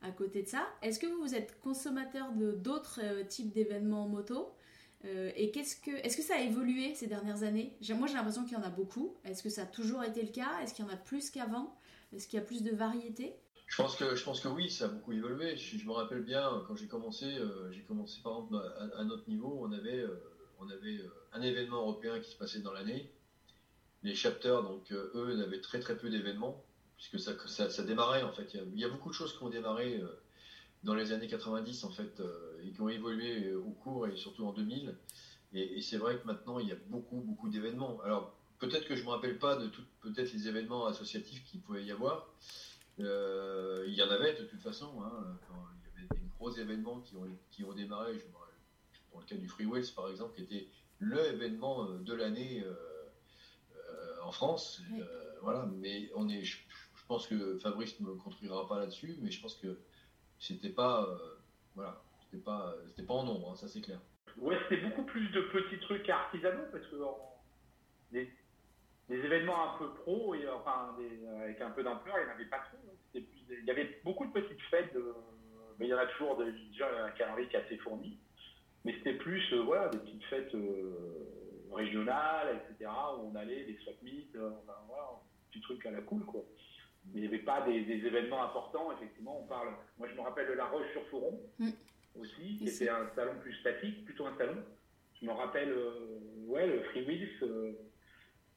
[0.02, 4.54] à côté de ça, est-ce que vous êtes consommateur d'autres types d'événements moto?
[5.06, 7.76] Euh, et qu'est-ce que, est-ce que ça a évolué ces dernières années?
[7.90, 9.16] Moi, j'ai l'impression qu'il y en a beaucoup.
[9.24, 10.60] Est-ce que ça a toujours été le cas?
[10.62, 11.78] Est-ce qu'il y en a plus qu'avant?
[12.12, 13.34] Est-ce qu'il y a plus de variété?
[13.66, 15.56] Je pense, que, je pense que oui, ça a beaucoup évolué.
[15.56, 18.60] Je, me rappelle bien, quand j'ai commencé, euh, j'ai commencé par exemple
[18.96, 20.20] à, notre niveau, on avait, euh,
[20.58, 21.00] on avait
[21.32, 23.10] un événement européen qui se passait dans l'année.
[24.02, 26.64] Les chapters, donc eux, n'avaient très très peu d'événements,
[26.96, 28.54] puisque ça, ça, démarrait en fait.
[28.54, 30.00] Il y, a, beaucoup de choses qui ont démarré
[30.82, 34.16] dans les années 90 en fait euh, et qui ont évolué euh, au cours et
[34.16, 34.96] surtout en 2000.
[35.52, 38.00] Et, c'est vrai que maintenant il y a beaucoup beaucoup d'événements.
[38.02, 41.84] Alors peut-être que je me rappelle pas de tout, peut-être les événements associatifs qu'il pouvait
[41.84, 42.28] y avoir.
[43.00, 45.02] Euh, il y en avait de toute façon.
[45.02, 45.38] Hein,
[45.96, 48.14] il y avait des gros événements qui ont, qui ont démarré.
[48.14, 48.24] Je
[49.12, 49.66] dans le cas du Free
[49.96, 50.68] par exemple, qui était
[51.00, 52.64] le événement de l'année
[54.22, 54.82] en France.
[55.42, 56.58] voilà, mais on est, je,
[56.94, 59.80] je, pense que Fabrice ne me contredira pas là-dessus, mais je pense que
[60.40, 61.16] c'était pas, euh,
[61.74, 64.00] voilà, c'était pas, c'était pas en nombre, hein, ça c'est clair.
[64.38, 66.96] Ouais, c'était beaucoup plus de petits trucs artisanaux parce que
[68.10, 68.28] des,
[69.08, 70.96] événements un peu pro et enfin
[71.42, 72.78] avec un peu d'ampleur, il n'y en avait pas trop.
[73.14, 74.96] Il y avait beaucoup de petites fêtes,
[75.78, 78.18] mais il y en a toujours déjà un calendrier qui est assez fourni.
[78.84, 83.76] Mais c'était plus euh, voilà, des petites fêtes euh, régionales, etc., où on allait, des
[83.82, 86.44] swap meets, voilà, petits trucs à la cool, quoi
[87.14, 89.40] il n'y avait pas des, événements importants, effectivement.
[89.40, 91.70] On parle, moi je me rappelle de La Roche-sur-Foron mm.
[92.20, 94.56] aussi, qui était un salon plus statique, plutôt un salon.
[95.20, 97.72] Je me rappelle, euh, ouais, le Free Wheels, euh,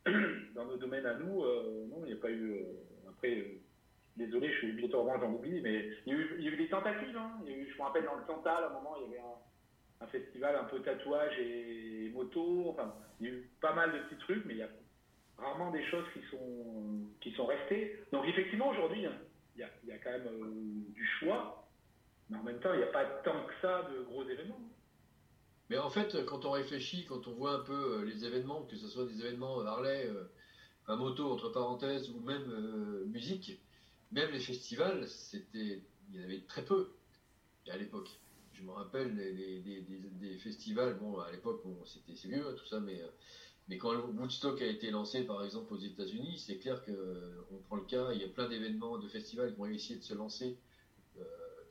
[0.55, 2.63] dans nos domaines à nous, euh, non, il n'y a pas eu.
[3.09, 3.45] après,
[4.15, 6.57] désolé, je suis obligatoirement, j'en oublie, mais il y, a eu, il y a eu
[6.57, 7.17] des tentatives.
[7.17, 7.31] Hein.
[7.45, 9.13] Il y a eu, je me rappelle dans le Cantal, à un moment, il y
[9.13, 12.69] avait un, un festival un peu tatouage et moto.
[12.69, 14.69] Enfin, il y a eu pas mal de petits trucs, mais il y a
[15.37, 17.99] rarement des choses qui sont, qui sont restées.
[18.11, 19.05] Donc effectivement, aujourd'hui,
[19.55, 21.67] il y a, quand même euh, du choix,
[22.29, 24.59] mais en même temps, il n'y a pas tant que ça de gros événements.
[25.69, 28.75] Mais en fait, quand on réfléchit, quand on voit un peu euh, les événements, que
[28.75, 30.09] ce soit des événements Harley,
[30.87, 33.59] à euh, moto, entre parenthèses, ou même musique,
[34.11, 36.91] même les festivals, c'était, il y en avait très peu
[37.69, 38.09] à l'époque.
[38.53, 43.01] Je me rappelle des, festivals, bon, à l'époque, bon, c'était vieux, hein, tout ça, mais
[43.69, 47.85] mais quand Woodstock a été lancé, par exemple, aux États-Unis, c'est clair qu'on prend le
[47.85, 50.57] cas, il y a plein d'événements, de festivals qui ont essayé de se lancer,
[51.17, 51.23] euh,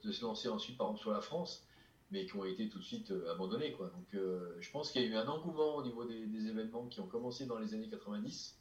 [0.03, 1.67] de se lancer ensuite, par exemple, sur la France,
[2.09, 3.71] mais qui ont été tout de suite euh, abandonnés.
[3.71, 6.99] Donc, euh, je pense qu'il y a eu un engouement au niveau des, événements qui
[6.99, 8.59] ont commencé dans les années 90,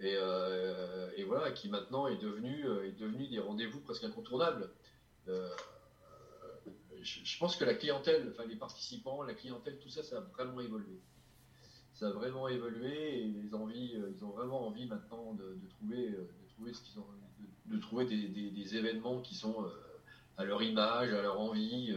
[0.00, 4.70] et, voilà, qui maintenant est devenu, est devenu des rendez-vous presque incontournables.
[7.02, 11.00] je, pense que la clientèle, les participants, la clientèle, tout ça, ça a vraiment évolué
[11.94, 16.28] ça a vraiment évolué et envies, euh, ils ont vraiment envie maintenant de, trouver, euh,
[16.42, 17.06] de trouver ce qu'ils ont,
[17.66, 19.68] de, trouver des, événements qui sont euh,
[20.36, 21.96] à leur image, à leur envie.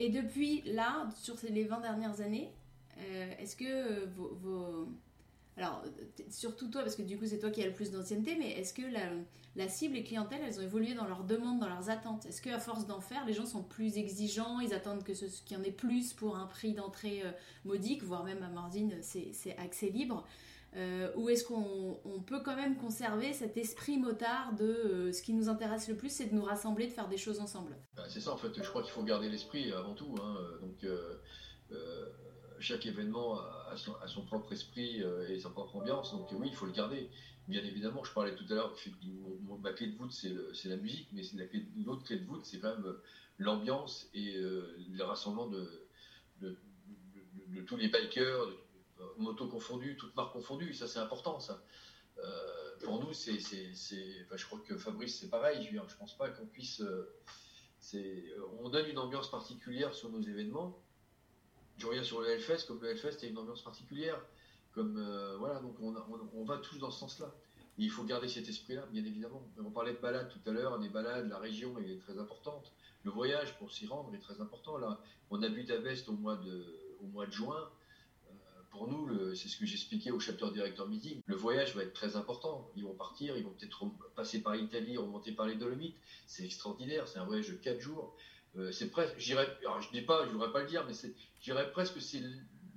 [0.00, 2.52] Et depuis là, sur les 20 dernières années,
[3.38, 4.88] est-ce que vos
[5.58, 5.82] alors,
[6.30, 8.72] surtout toi, parce que du coup, c'est toi qui as le plus d'ancienneté, mais est-ce
[8.72, 8.82] que
[9.56, 12.26] la, cible et clientèle, elles ont évolué dans leurs demandes, dans leurs attentes?
[12.26, 15.56] Est-ce qu'à force d'en faire, les gens sont plus exigeants Ils attendent que ce, qu'il
[15.56, 17.32] y en ait plus pour un prix d'entrée euh,
[17.64, 20.24] modique, voire même à Mordine, c'est, accès libre
[20.76, 25.32] euh, ou est-ce qu'on peut quand même conserver cet esprit motard de euh, ce qui
[25.32, 27.74] nous intéresse le plus, c'est de nous rassembler, de faire des choses ensemble?
[27.96, 30.14] Bah, C'est ça, en fait, je crois qu'il faut garder l'esprit avant tout.
[30.22, 30.36] Hein.
[30.60, 30.86] Donc,
[32.60, 36.12] chaque événement a, son, propre esprit euh, et sa propre ambiance.
[36.12, 37.10] Donc oui, il faut le garder.
[37.46, 38.74] Bien évidemment, je parlais tout à l'heure
[39.60, 41.22] ma clé de voûte, c'est la musique, mais
[41.84, 43.02] l'autre clé de voûte, c'est quand même euh,
[43.38, 45.86] l'ambiance et euh, le rassemblement de,
[47.66, 48.46] tous les bikers,
[49.16, 50.74] motos confondues, toutes marques confondues.
[50.74, 51.62] Ça, c'est important, ça.
[52.82, 55.66] pour nous, c'est, enfin, je crois que Fabrice, c'est pareil.
[55.70, 56.82] Je, ne pense pas qu'on puisse.
[58.60, 60.78] on donne une ambiance particulière sur nos événements
[61.78, 64.20] je reviens sur le Hellfest, comme le Hellfest a une ambiance particulière.
[64.76, 67.34] Euh, donc on, va tous dans ce sens-là.
[67.78, 69.42] il faut garder cet esprit-là, bien évidemment.
[69.58, 72.72] On parlait de balades tout à l'heure, des balades, la région est très importante.
[73.04, 74.76] Le voyage pour s'y rendre est très important.
[74.78, 77.70] Là, on a à Vest au mois de, au mois de juin.
[78.28, 78.34] Euh,
[78.70, 81.20] pour nous, c'est ce que j'expliquais au chapter directeur meeting.
[81.26, 82.70] Le voyage va être très important.
[82.76, 85.96] Ils vont partir, ils vont peut-être passer par l'Italie, remonter par les Dolomites.
[86.26, 87.08] C'est extraordinaire.
[87.08, 88.16] C'est un voyage de 4 jours.
[88.56, 89.46] Euh, c'est presque, j'irais,
[89.80, 92.22] je dis pas, je voudrais pas le dire, mais c'est, j'irais presque c'est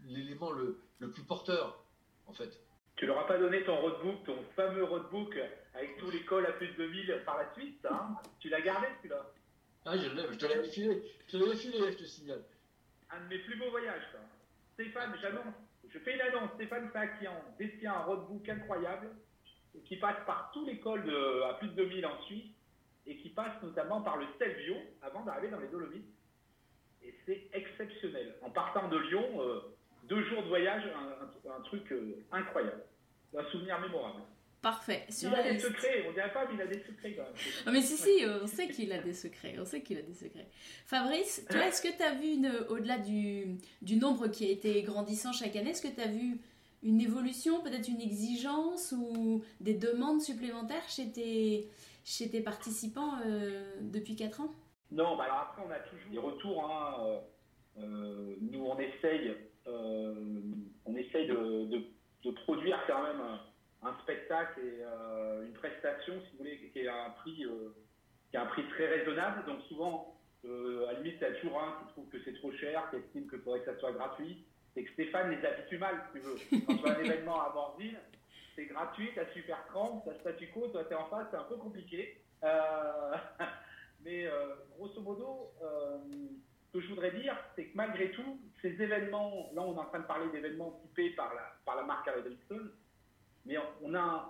[0.05, 1.83] l'élément le, plus porteur,
[2.27, 2.59] en fait.
[2.95, 5.35] Tu leur as pas donné ton roadbook, ton fameux roadbook
[5.73, 8.15] avec tous les cols à plus de 2000 par la suite, hein?
[8.39, 9.31] Tu l'as gardé celui-là?
[9.85, 12.43] Ah, je l'ai, je te l'avais filé, je te l'avais filé, je te signale.
[13.09, 14.19] Un de mes plus beaux voyages, ça.
[14.73, 15.55] Stéphane, j'annonce,
[15.89, 19.09] je fais une annonce, Stéphane Sakian détient un roadbook incroyable
[19.85, 22.51] qui passe par tous les cols de, à plus de 2000 en Suisse
[23.05, 26.05] et qui passe notamment par le Stelvio avant d'arriver dans les Dolomites.
[27.03, 28.35] Et c'est exceptionnel.
[28.41, 29.59] En partant de Lyon, euh,
[30.03, 30.83] deux jours de voyage,
[31.49, 32.83] un, truc euh, incroyable.
[33.35, 34.21] Un souvenir mémorable.
[34.61, 35.07] Parfait.
[35.09, 37.33] il a des secrets, on dirait pas, mais il a des secrets quand même.
[37.65, 40.13] Ah, mais si, si, on sait qu'il a des secrets, on sait qu'il a des
[40.13, 40.47] secrets.
[40.85, 42.37] Fabrice, toi, est-ce que tu as vu,
[42.69, 46.37] au-delà du, du, nombre qui a été grandissant chaque année, est-ce que tu as vu
[46.83, 51.67] une évolution, peut-être une exigence ou des demandes supplémentaires chez tes,
[52.03, 54.49] chez tes participants euh, depuis 4 ans?
[54.91, 56.71] Non, bah alors après, on a toujours des retours.
[56.71, 57.19] Hein, euh,
[57.79, 59.35] euh, nous, on essaye,
[59.65, 63.21] on essaye de, produire quand même
[63.83, 64.83] un, spectacle et
[65.45, 67.45] une prestation, si vous voulez, qui a un prix,
[68.29, 69.45] qui a un prix très raisonnable.
[69.45, 72.51] Donc souvent, à la limite, il y a toujours un qui trouve que c'est trop
[72.53, 74.43] cher, qui estime qu'il faudrait que ça soit gratuit.
[74.73, 76.61] C'est que Stéphane les habitue mal, si tu veux.
[76.65, 77.97] Quand tu as un événement à Bordine,
[78.55, 81.57] c'est gratuit, t'as super crampe, t'as statu quo, toi t'es en face, c'est un peu
[81.57, 82.21] compliqué.
[82.43, 83.15] Euh,
[84.03, 85.97] mais euh, grosso modo, euh,
[86.67, 89.85] ce que je voudrais dire, c'est que malgré tout, ces événements, là on est en
[89.85, 92.71] train de parler d'événements typés par la, par la marque Harley Davidson,
[93.45, 94.29] mais on a,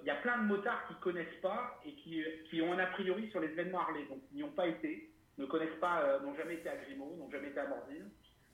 [0.00, 2.86] il y a plein de motards qui connaissent pas et qui, qui, ont un a
[2.86, 6.54] priori sur les événements Harley, donc n'y ont pas été, ne connaissent pas, n'ont jamais
[6.54, 8.08] été à Grimaud, n'ont jamais été à Mordine,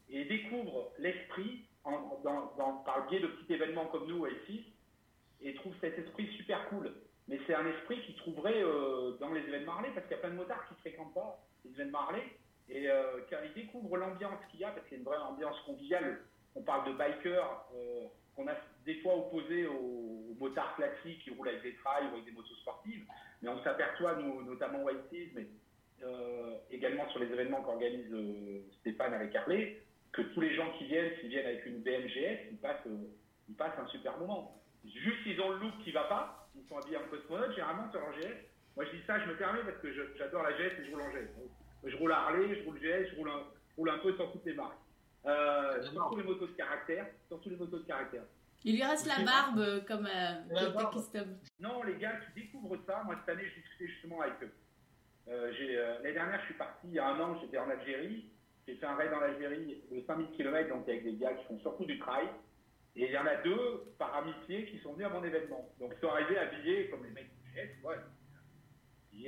[0.09, 4.71] et découvrent l'esprit par le biais de petits événements comme nous ici,
[5.44, 6.92] et trouve cet esprit super cool.
[7.28, 10.22] Mais c'est un esprit qu'ils trouveraient euh, dans les événements Harley, parce qu'il y a
[10.22, 12.24] plein de motards qui ne fréquentent pas les événements Harley,
[12.68, 15.18] et euh, car ils découvrent l'ambiance qu'il y a, parce qu'il y a une vraie
[15.18, 16.22] ambiance conviviale.
[16.55, 21.50] On parle de bikers euh, qu'on a des fois opposés aux, motards classiques qui roulent
[21.50, 23.05] avec des trails ou avec des motos sportives,
[23.42, 25.46] mais on s'aperçoit, notamment White mais
[26.72, 28.12] également sur les événements qu'organise
[28.81, 32.57] Stéphane avec Harley, que tous les gens qui viennent, s'ils viennent avec une BMGS, ils
[32.57, 32.88] passent,
[33.48, 34.62] ils passent un super moment.
[34.85, 36.49] Juste, ils ont le look qui va pas.
[36.55, 38.35] Ils sont habillés en cosmonaute, généralement sur leur GS.
[38.77, 41.03] Moi, je dis ça, je me permets parce que j'adore la GS et je roule
[41.03, 41.29] en GS.
[41.85, 43.42] Je roule à Harley, je roule GS, je roule un,
[43.77, 44.79] roule un peu sur toutes les marques.
[45.27, 47.07] Euh, surtout les motos de caractère.
[47.29, 48.23] Surtout les motos de caractère.
[48.64, 51.37] Il lui reste la barbe euh, comme euh, Custom.
[51.59, 54.53] Non, les gars qui découvrent ça, moi cette année, je discutais justement avec eux.
[55.29, 58.27] Euh, L'année dernière, je suis parti, il y a un an, j'étais en Algérie.
[58.66, 61.59] J'ai fait un raid en Algérie de 5000 km, donc avec des gars qui font
[61.61, 62.29] surtout du trail.
[62.94, 65.68] Et il y en a deux, par amitié, qui sont venus à mon événement.
[65.81, 67.96] Donc ils sont arrivés habillés comme les mecs du GS, ouais,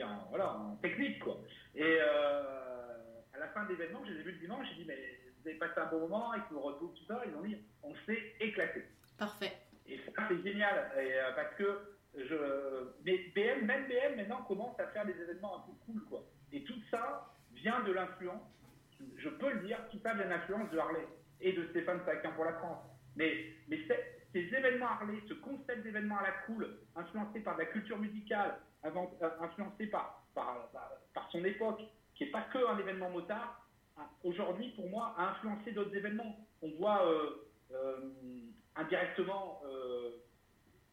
[0.02, 1.38] en, voilà, en technique, quoi.
[1.74, 4.84] Et euh, à la fin de l'événement, je les ai vus le dimanche, j'ai dit,
[4.86, 7.56] mais vous avez passé un bon moment avec le retour, tout ça Ils ont dit,
[7.82, 8.84] on s'est éclaté.
[9.18, 9.52] Parfait.
[9.86, 12.34] Et ça, c'est génial, et, euh, parce que je,
[13.04, 16.24] mais BM, même BM maintenant commence à faire des événements un peu cool, quoi.
[16.52, 18.42] Et tout ça vient de l'influence,
[19.16, 21.06] je peux le dire, tout ça vient de l'influence de Harley
[21.40, 22.84] et de Stéphane Saquin pour la France.
[23.16, 23.54] Mais,
[24.32, 28.90] ces événements Harley, ce concept d'événement à la cool, influencé par la culture musicale, euh,
[29.40, 31.80] influencé par, par, son époque,
[32.16, 33.64] qui n'est pas que un événement motard,
[34.24, 36.36] aujourd'hui, pour moi, a influencé d'autres événements.
[36.62, 38.10] On voit euh, euh,
[38.74, 39.62] indirectement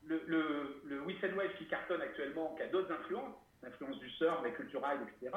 [0.05, 4.99] le, le, Wave qui cartonne actuellement, qui a d'autres influences, l'influence du surf, des culturales,
[5.03, 5.36] etc.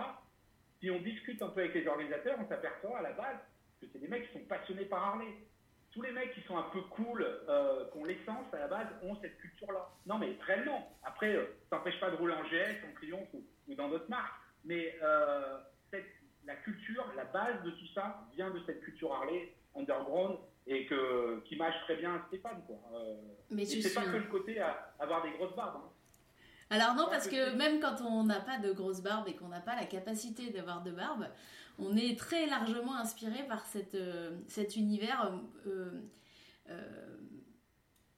[0.81, 3.38] Si on discute un peu avec les organisateurs, on s'aperçoit à la base
[3.81, 5.33] que c'est des mecs qui sont passionnés par Harley
[5.95, 8.89] tous les mecs qui sont un peu cool, euh, qui ont l'essence à la base,
[9.03, 9.89] ont cette culture-là.
[10.07, 10.93] Non, mais réellement.
[11.05, 14.35] Après, euh, ça n'empêche pas de rouler en GS, en Triomphe ou, dans d'autres marques.
[14.65, 15.59] Mais euh,
[16.45, 21.41] la culture, la base de tout ça vient de cette culture Harley, underground, et que,
[21.45, 22.63] qui mâche très bien Stéphane.
[22.67, 22.77] Quoi.
[23.51, 25.77] mais c'est pas que le côté à avoir des grosses barbes.
[25.77, 25.91] Hein.
[26.71, 29.61] Alors non, parce que même quand on n'a pas de grosses barbes et qu'on n'a
[29.61, 31.27] pas la capacité d'avoir de barbe,
[31.79, 35.33] on est très largement inspiré par euh, cet univers
[35.67, 35.91] euh,
[36.71, 37.17] euh,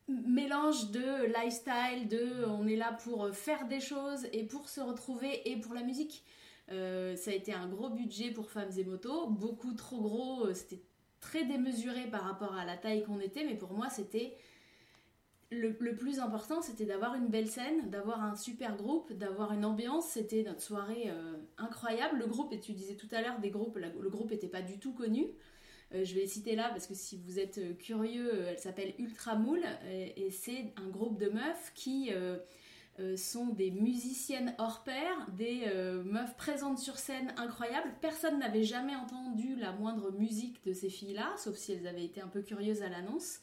[0.08, 5.50] mélange de lifestyle, de on est là pour faire des choses et pour se retrouver
[5.50, 6.22] et pour la musique.
[6.68, 10.82] ça a été un gros budget pour femmes et motos, beaucoup trop gros, c'était
[11.20, 14.36] très démesuré par rapport à la taille qu'on était, mais pour moi c'était
[15.50, 20.08] le, plus important, c'était d'avoir une belle scène, d'avoir un super groupe, d'avoir une ambiance.
[20.08, 22.18] C'était notre soirée euh, incroyable.
[22.18, 24.78] Le groupe, et tu disais tout à l'heure, des groupes, le groupe n'était pas du
[24.78, 25.26] tout connu.
[25.94, 28.94] Euh, je vais les citer là parce que si vous êtes euh, curieux, elle s'appelle
[28.98, 32.10] Ultramoule et, c'est un groupe de meufs qui
[33.16, 35.66] sont des musiciennes hors pair, des
[36.04, 37.94] meufs présentes sur scène incroyables.
[38.00, 42.20] Personne n'avait jamais entendu la moindre musique de ces filles-là, sauf si elles avaient été
[42.20, 43.40] un peu curieuses à l'annonce.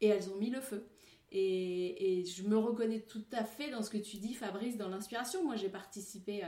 [0.00, 0.86] Et elles ont mis le feu.
[1.32, 5.44] Et, je me reconnais tout à fait dans ce que tu dis, Fabrice, dans l'inspiration.
[5.44, 6.42] Moi, j'ai participé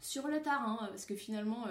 [0.00, 1.66] sur le tard, hein, parce que finalement,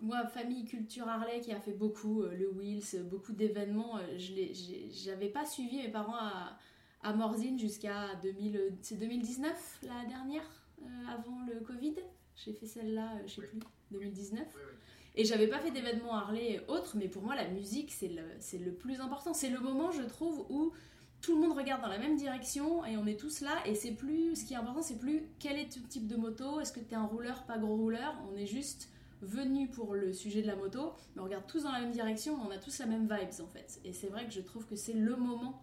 [0.00, 5.44] moi, famille culture Harley qui a fait beaucoup, le Wills, beaucoup d'événements, je n'avais pas
[5.44, 6.58] suivi mes parents à,
[7.02, 10.44] à Morzine jusqu'à 2019, la dernière,
[11.08, 11.94] avant le Covid.
[12.36, 13.58] J'ai fait celle-là, je sais plus,
[13.90, 14.46] 2019.
[15.16, 18.22] Et j'avais pas fait d'événements Harley autres, mais pour moi, la musique, c'est le,
[18.64, 19.34] le plus important.
[19.34, 20.72] C'est le moment, je trouve, où
[21.20, 23.54] tout le monde regarde dans la même direction et on est tous là.
[23.66, 26.60] Et c'est plus, ce qui est important, c'est plus quel est ton type de moto,
[26.60, 28.14] est-ce que tu es un rouleur, pas gros rouleur.
[28.32, 28.88] On est juste
[29.20, 32.38] venu pour le sujet de la moto, mais on regarde tous dans la même direction,
[32.46, 33.80] on a tous la même vibes en fait.
[33.84, 35.62] Et c'est vrai que je trouve que c'est le moment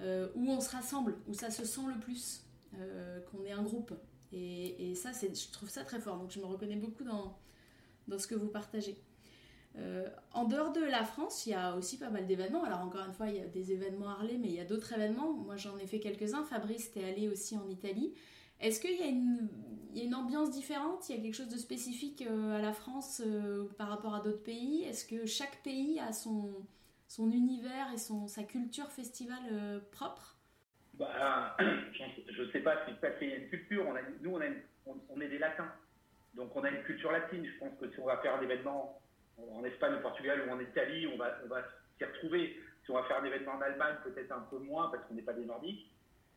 [0.00, 2.44] euh, où on se rassemble, où ça se sent le plus,
[2.74, 3.92] euh, qu'on est un groupe.
[4.32, 6.18] Et, et ça, je trouve ça très fort.
[6.18, 7.38] Donc je me reconnais beaucoup dans,
[8.08, 9.00] dans ce que vous partagez.
[9.76, 12.64] Euh, en dehors de la France, il y a aussi pas mal d'événements.
[12.64, 14.92] Alors encore une fois, il y a des événements Harley, mais il y a d'autres
[14.92, 15.32] événements.
[15.32, 16.44] Moi, j'en ai fait quelques-uns.
[16.44, 18.14] Fabrice, t'es allé aussi en Italie.
[18.60, 21.08] Est-ce qu'il y, a une ambiance différente?
[21.08, 24.20] Il y a quelque chose de spécifique euh, à la France euh, par rapport à
[24.20, 24.82] d'autres pays?
[24.82, 26.66] Est-ce que chaque pays a son,
[27.18, 30.36] univers et son, sa culture festivale propre?
[30.94, 33.84] Bah, Je ne sais pas si a une culture.
[33.86, 34.36] On a, nous,
[34.86, 35.70] on, on est des latins.
[36.34, 37.46] Donc on a une culture latine.
[37.46, 39.00] Je pense que si on va faire un événement
[39.52, 41.54] en Espagne, au Portugal ou en Italie, on va, on
[41.98, 42.56] s'y retrouver.
[42.84, 45.22] Si on va faire un événement en Allemagne, peut-être un peu moins parce qu'on n'est
[45.22, 45.90] pas des Nordiques.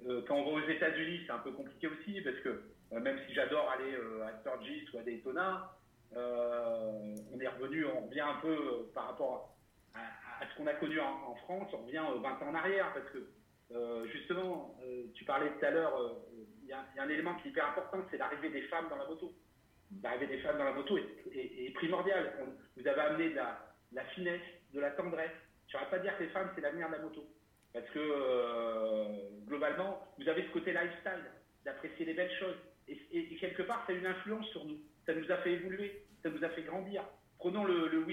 [0.07, 3.19] Euh, quand on va aux États-Unis, c'est un peu compliqué aussi parce que euh, même
[3.27, 5.71] si j'adore aller euh, à Sturgis ou à Daytona,
[6.13, 9.55] on est revenu, on revient un peu par rapport
[9.93, 14.09] à, ce qu'on a connu en, France, on revient 20 ans en arrière parce que
[14.11, 14.75] justement,
[15.13, 16.17] tu parlais tout à l'heure,
[16.63, 19.05] il y, a un élément qui est hyper important, c'est l'arrivée des femmes dans la
[19.07, 19.33] moto
[20.03, 22.33] l'arrivée des femmes dans la moto est, primordiale.
[22.77, 24.41] vous avez amené de la, finesse,
[24.73, 25.31] de la tendresse.
[25.67, 27.23] Je ne pas dire que les femmes, c'est l'avenir de la moto.
[27.73, 29.05] Parce que euh,
[29.47, 31.23] globalement, vous avez ce côté lifestyle,
[31.63, 32.57] d'apprécier les belles choses.
[32.87, 34.79] Et, quelque part, ça a une influence sur nous.
[35.05, 37.03] Ça nous a fait évoluer, ça nous a fait grandir.
[37.39, 38.05] Prenons le, le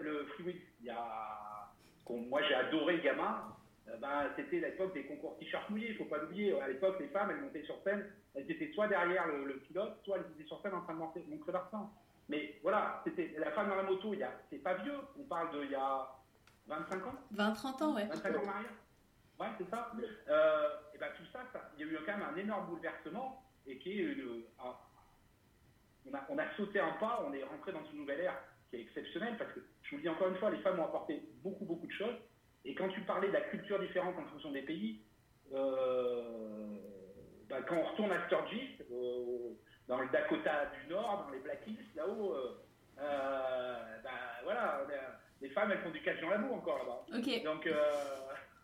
[0.00, 0.44] le Free
[2.08, 3.56] moi, j'ai adoré gamin.
[3.90, 5.88] Euh, ben, c'était l'époque des concours t-shirts mouillés.
[5.88, 6.58] Il ne faut pas l'oublier.
[6.60, 10.18] À l'époque, les femmes, elles montaient sur scène, elles étaient soit derrière le, pilote, soit
[10.18, 11.90] elles étaient sur scène en train de monter, montrer leur sein.
[12.28, 14.98] Mais voilà, c'était la femme dans la moto, il y a, c'est pas vieux.
[15.18, 16.08] On parle de il y a
[16.68, 18.06] 25 ans 20-30 ans, ouais.
[18.06, 18.70] 25 ans en arrière.
[19.40, 19.90] Ouais, c'est ça.
[20.28, 21.40] Euh, et ben tout ça,
[21.76, 24.44] il y a eu quand même un énorme bouleversement et qui est une,
[26.06, 28.38] on, a, on a sauté un pas, on est rentré dans une nouvelle ère
[28.68, 30.84] qui est exceptionnelle parce que, je vous le dis encore une fois, les femmes ont
[30.84, 32.16] apporté beaucoup, beaucoup de choses.
[32.64, 35.00] Et quand tu parlais de la culture différente en fonction des pays,
[35.52, 36.76] euh,
[37.48, 39.54] bah, quand on retourne à Sturgis, euh,
[39.88, 44.10] dans le Dakota du Nord, dans les Black Hills, là-haut, euh, bah,
[44.44, 44.86] voilà,
[45.40, 47.06] les femmes, elles font du catch dans l'amour encore là-bas.
[47.44, 47.68] Donc,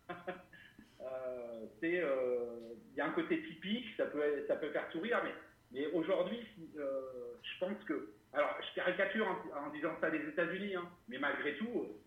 [1.81, 5.33] c'est, il y a un côté typique, ça peut, ça peut faire sourire, mais,
[5.71, 6.45] mais aujourd'hui,
[6.75, 11.97] je pense que, alors, je caricature en, disant ça des États-Unis, hein, mais malgré tout,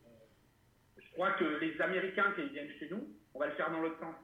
[1.11, 3.99] je crois que les Américains qui viennent chez nous, on va le faire dans l'autre
[3.99, 4.15] sens.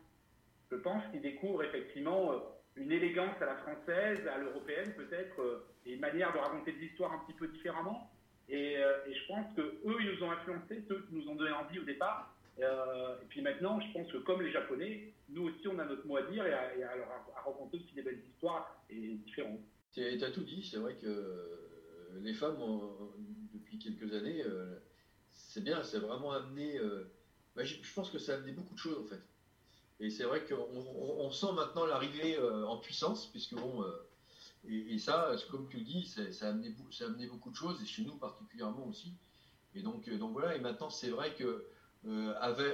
[0.70, 2.38] Je pense qu'ils découvrent effectivement euh,
[2.76, 6.86] une élégance à la française, à l'européenne peut-être, euh, et une manière de raconter des
[6.86, 8.10] histoires un petit peu différemment.
[8.48, 11.52] Et, euh, je pense que eux, ils nous ont influencés, ceux qui nous ont donné
[11.52, 12.32] envie au départ.
[12.58, 16.16] et puis maintenant, je pense que comme les Japonais, nous aussi, on a notre mot
[16.16, 19.60] à dire et à, à, raconter aussi des belles histoires et différentes.
[19.92, 21.10] Tu as tout dit, c'est vrai que
[22.22, 22.56] les femmes,
[23.52, 24.42] depuis quelques années,
[25.56, 26.76] c'est bien, c'est vraiment amené.
[26.76, 27.10] Euh,
[27.54, 29.22] bah, je, pense que ça a amené beaucoup de choses en fait.
[30.00, 33.82] Et c'est vrai qu'on sent maintenant l'arrivée euh, en puissance, puisque bon.
[33.82, 34.06] Euh,
[34.68, 37.86] et, ça, comme tu le dis, ça, a amené, ça a beaucoup de choses, et
[37.86, 39.14] chez nous particulièrement aussi.
[39.74, 41.64] Et donc, donc voilà, et maintenant c'est vrai que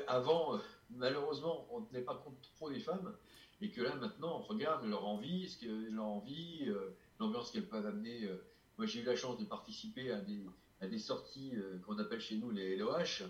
[0.09, 0.59] avant,
[0.91, 3.15] malheureusement, on ne tenait pas compte trop des femmes,
[3.61, 6.67] et que là maintenant, on regarde leur envie, ce que, leur envie,
[7.21, 8.27] l'ambiance qu'elles peuvent amener.
[8.79, 10.43] moi j'ai eu la chance de participer à des,
[10.89, 13.25] des sorties euh, qu'on appelle chez nous les LOH,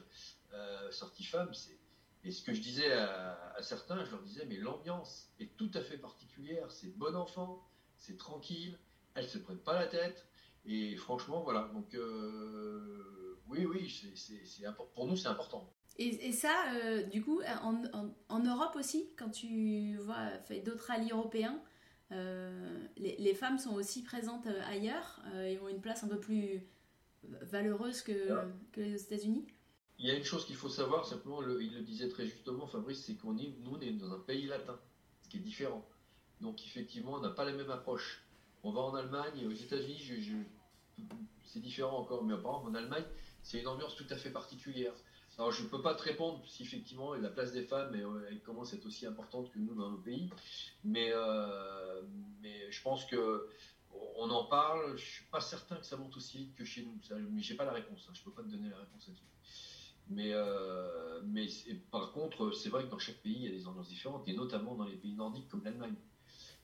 [0.53, 1.79] euh, sorties femmes, c'est
[2.25, 5.81] et ce que je disais à, certains, je leur disais, mais l'ambiance est tout à
[5.81, 8.79] fait particulière, c'est bon enfant, c'est tranquille,
[9.15, 10.25] elles se prennent pas la tête,
[10.65, 11.69] et franchement, voilà.
[11.75, 15.69] Donc, euh, oui, oui, c'est, pour nous, c'est important.
[15.99, 16.55] Et, ça,
[17.11, 20.31] du coup, en, Europe aussi, quand tu vois
[20.65, 21.61] d'autres rallyes européens,
[22.13, 26.63] les, les, femmes sont aussi présentes ailleurs et ont une place un peu plus
[27.43, 28.13] valeureuse que,
[28.73, 29.47] que les États-Unis
[29.99, 33.05] Il y a une chose qu'il faut savoir, simplement, il le disait très justement, Fabrice,
[33.05, 34.79] c'est qu'on est, nous, on est dans un pays latin,
[35.23, 35.87] ce qui est différent.
[36.41, 38.25] Donc, effectivement, on n'a pas la même approche.
[38.65, 40.47] On va en Allemagne, aux États-Unis,
[41.45, 43.05] c'est différent encore, mais apparemment, en Allemagne,
[43.43, 44.93] c'est une ambiance tout à fait particulière.
[45.39, 47.95] Alors, je ne peux pas te répondre si effectivement la place des femmes
[48.29, 50.29] elle commence à être aussi importante que nous dans nos pays,
[50.85, 52.03] mais, euh,
[52.43, 53.49] mais je pense que
[54.17, 54.97] on en parle.
[54.97, 56.99] Je suis pas certain que ça monte aussi vite que chez nous.
[57.31, 58.07] Mais j'ai pas la réponse.
[58.09, 58.13] Hein.
[58.15, 59.25] Je peux pas te donner la réponse là-dessus.
[60.09, 61.47] Mais, euh, mais
[61.91, 64.35] par contre, c'est vrai que dans chaque pays, il y a des ambiances différentes, et
[64.35, 65.95] notamment dans les pays nordiques comme l'Allemagne.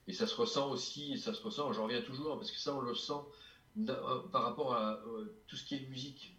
[0.06, 2.80] Et ça se ressent aussi, ça se ressent, j'en reviens toujours, parce que ça, on
[2.80, 3.12] le sent
[3.78, 5.00] euh, par rapport à
[5.46, 6.38] tout ce qui est musique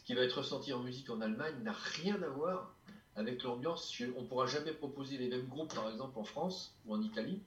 [0.00, 2.74] ce qui va être ressenti en musique en Allemagne n'a rien à voir
[3.16, 3.94] avec l'ambiance.
[4.16, 7.42] On ne pourra jamais proposer les mêmes groupes, par exemple, en France ou en Italie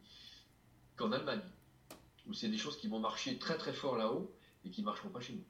[0.96, 1.42] qu'en Allemagne,
[2.28, 4.34] où c'est des choses qui vont marcher très très fort là-haut
[4.66, 5.44] et qui ne marcheront pas chez nous.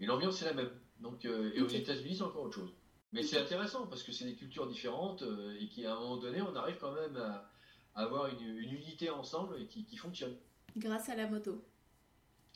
[0.00, 0.70] Et l'ambiance, c'est la même.
[1.00, 2.72] Donc, euh, et aux États-Unis, c'est encore autre chose.
[3.12, 6.40] Mais c'est intéressant parce que c'est des cultures différentes euh, et qu'à un moment donné,
[6.42, 7.48] on arrive quand même à,
[7.94, 10.36] avoir une, unité ensemble et qui fonctionne.
[10.76, 11.64] Grâce à la moto.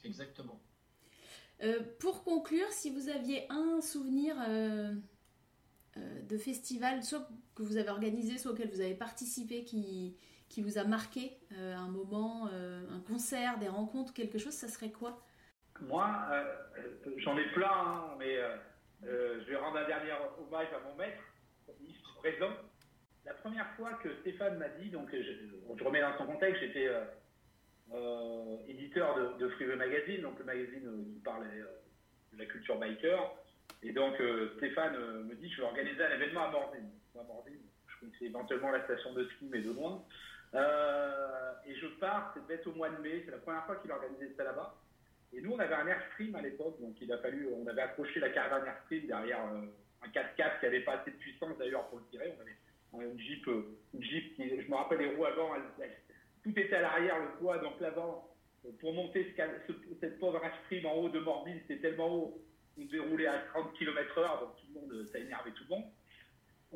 [0.04, 0.60] Exactement.
[1.62, 4.36] Euh, pour conclure, si vous aviez un souvenir
[5.96, 10.16] de festival, soit que vous avez organisé, soit auquel vous avez participé, qui,
[10.48, 15.22] qui vous a marqué, un moment, un concert, des rencontres, quelque chose, ça serait quoi?
[15.80, 16.06] Moi,
[17.18, 18.38] j'en ai plein, hein, mais
[19.02, 21.22] je vais rendre un dernier hommage à mon maître,
[21.80, 22.52] ministre présent.
[23.24, 26.88] La première fois que Stéphane m'a dit, donc je, je remets dans son contexte, j'étais
[27.92, 31.66] euh, éditeur de, de Freeway Magazine, donc le magazine euh, qui parlait euh,
[32.32, 33.34] de la culture biker.
[33.82, 34.14] Et donc
[34.56, 36.88] Stéphane me dit je vais organiser un événement à Mordine.
[37.14, 37.20] À
[37.86, 40.02] je connaissais éventuellement la station de ski, mais de loin.
[40.54, 44.34] Et je pars, c'est bête au mois de mai, c'est la première fois qu'il organisait
[44.36, 44.74] ça là-bas.
[45.32, 48.20] Et nous, on avait un Airstream à l'époque, donc il a fallu, on avait accroché
[48.20, 52.04] la caravane Airstream derrière un 4x4 qui n'avait pas assez de puissance d'ailleurs pour le
[52.10, 52.32] tirer.
[52.92, 55.54] On avait une Jeep, une Jeep qui, je me rappelle les roues avant,
[56.44, 58.30] tout était à l'arrière, le poids, donc l'avant,
[58.80, 59.34] pour monter
[60.00, 62.40] cette pauvre stream en haut de Morbide, c'était tellement haut,
[62.78, 65.76] on devait rouler à 30 km heure, donc tout le monde, ça énervait tout le
[65.76, 65.84] monde.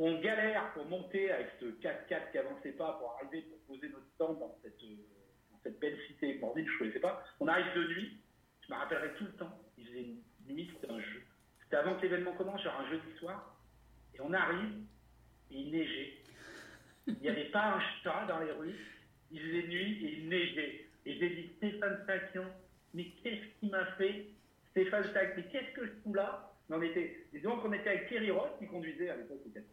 [0.01, 4.07] On galère pour monter avec ce 4x4 qui avançait pas pour arriver, pour poser notre
[4.15, 7.25] stand dans cette, belle cité Morbide, je ne connaissais pas.
[7.41, 8.17] On arrive de nuit,
[8.61, 10.07] je me rappellerai tout le temps, il faisait
[10.49, 11.23] nuit, c'était un jeu.
[11.65, 13.61] C'était avant que l'événement commence, genre un jeudi soir,
[14.15, 14.83] et on arrive,
[15.51, 16.15] et il neigeait.
[17.09, 18.79] Il n'y avait pas un chat dans les rues,
[19.33, 20.87] il faisait nuit et il neigeait.
[21.07, 22.45] Et j'ai dit, Stéphane Sakian,
[22.95, 24.27] mais qu'est-ce qu'il m'a fait
[24.71, 26.55] Stéphane Sakian, mais qu'est-ce que je fous là?
[26.71, 29.65] On était, Et donc on était avec Thierry Roth, qui conduisait à l'époque au 4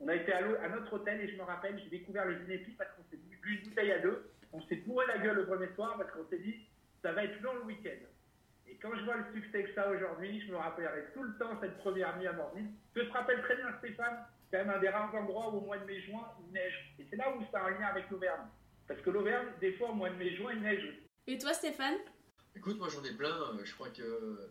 [0.00, 2.72] On a été à, à, notre hôtel et je me rappelle, j'ai découvert les inépis
[2.72, 4.30] parce qu'on s'est bu une bouteille à deux.
[4.52, 6.54] On s'est bourré la gueule le premier soir parce qu'on s'est dit,
[7.02, 8.06] ça va être long le week-end.
[8.68, 11.58] Et quand je vois le succès que ça aujourd'hui, je me rappellerai tout le temps
[11.60, 12.70] cette première nuit à Morville.
[12.94, 15.60] Je te rappelle très bien, Stéphane, c'est quand même un des rares endroits où au
[15.60, 16.94] mois de mai-juin, il neige.
[16.98, 18.46] Et c'est là où ça a un lien avec l'Auvergne.
[18.88, 21.02] Parce que l'Auvergne, des fois, au mois de mai-juin, il neige.
[21.26, 21.96] Et toi, Stéphane?
[22.56, 23.34] Écoute, moi j'en ai plein.
[23.62, 24.50] Je crois que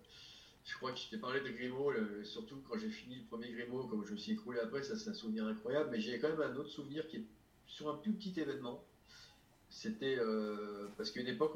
[0.65, 1.93] je crois que je t'ai parlé de Grimaud,
[2.23, 5.11] surtout quand j'ai fini le premier Grimaud, comme je me suis écroulé après, ça c'est
[5.11, 5.89] un souvenir incroyable.
[5.91, 7.25] Mais j'ai quand même un autre souvenir qui est
[7.67, 8.83] sur un plus petit événement.
[9.69, 11.53] C'était euh, parce qu'à une époque,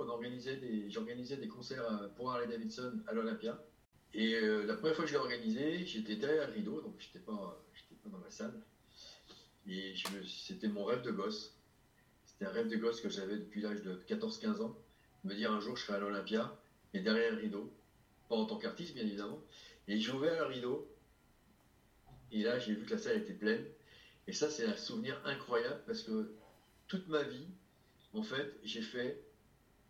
[0.90, 3.60] j'organisais des concerts pour Harley Davidson à l'Olympia.
[4.14, 7.20] Et euh, la première fois que je l'ai organisé, j'étais derrière le rideau, donc j'étais
[7.20, 7.64] pas,
[8.04, 8.54] pas dans la salle.
[9.68, 9.94] Et
[10.28, 11.56] c'était mon rêve de gosse.
[12.26, 14.76] C'était un rêve de gosse que j'avais depuis l'âge de 14-15 ans.
[15.24, 16.58] Me dire un jour je serai à l'Olympia,
[16.94, 17.72] et derrière le rideau,
[18.30, 19.42] pas en tant qu'artiste bien évidemment.
[19.88, 20.88] Et j'ai ouvert le rideau,
[22.32, 23.66] et là j'ai vu que la salle était pleine.
[24.28, 26.32] Et ça c'est un souvenir incroyable parce que
[26.88, 27.48] toute ma vie,
[28.14, 29.24] en fait, j'ai fait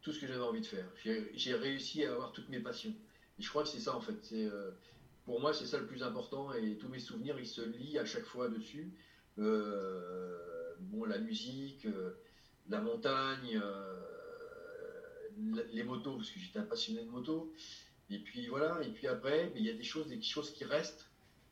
[0.01, 0.85] tout ce que j'avais envie de faire.
[1.03, 2.93] J'ai réussi à avoir toutes mes passions.
[3.37, 4.19] Et je crois que c'est ça en fait.
[4.33, 4.71] Euh,
[5.25, 6.53] pour moi, c'est ça le plus important.
[6.53, 8.91] Et tous mes souvenirs, ils se lient à chaque fois dessus.
[9.37, 12.11] Euh, bon, la musique, euh,
[12.69, 13.61] la montagne,
[15.71, 17.53] les motos, parce que j'étais un passionné de moto.
[18.09, 21.09] Et puis voilà, et puis après, il y a des choses, des choses qui restent.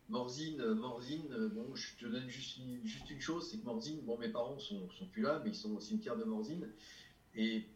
[0.10, 4.18] Morzine, Morzine, bon, je te donne juste une, juste une chose, c'est que Morzine, bon,
[4.18, 6.68] mes parents sont, sont plus là, mais ils sont au cimetière de Morzine.
[7.36, 7.68] Et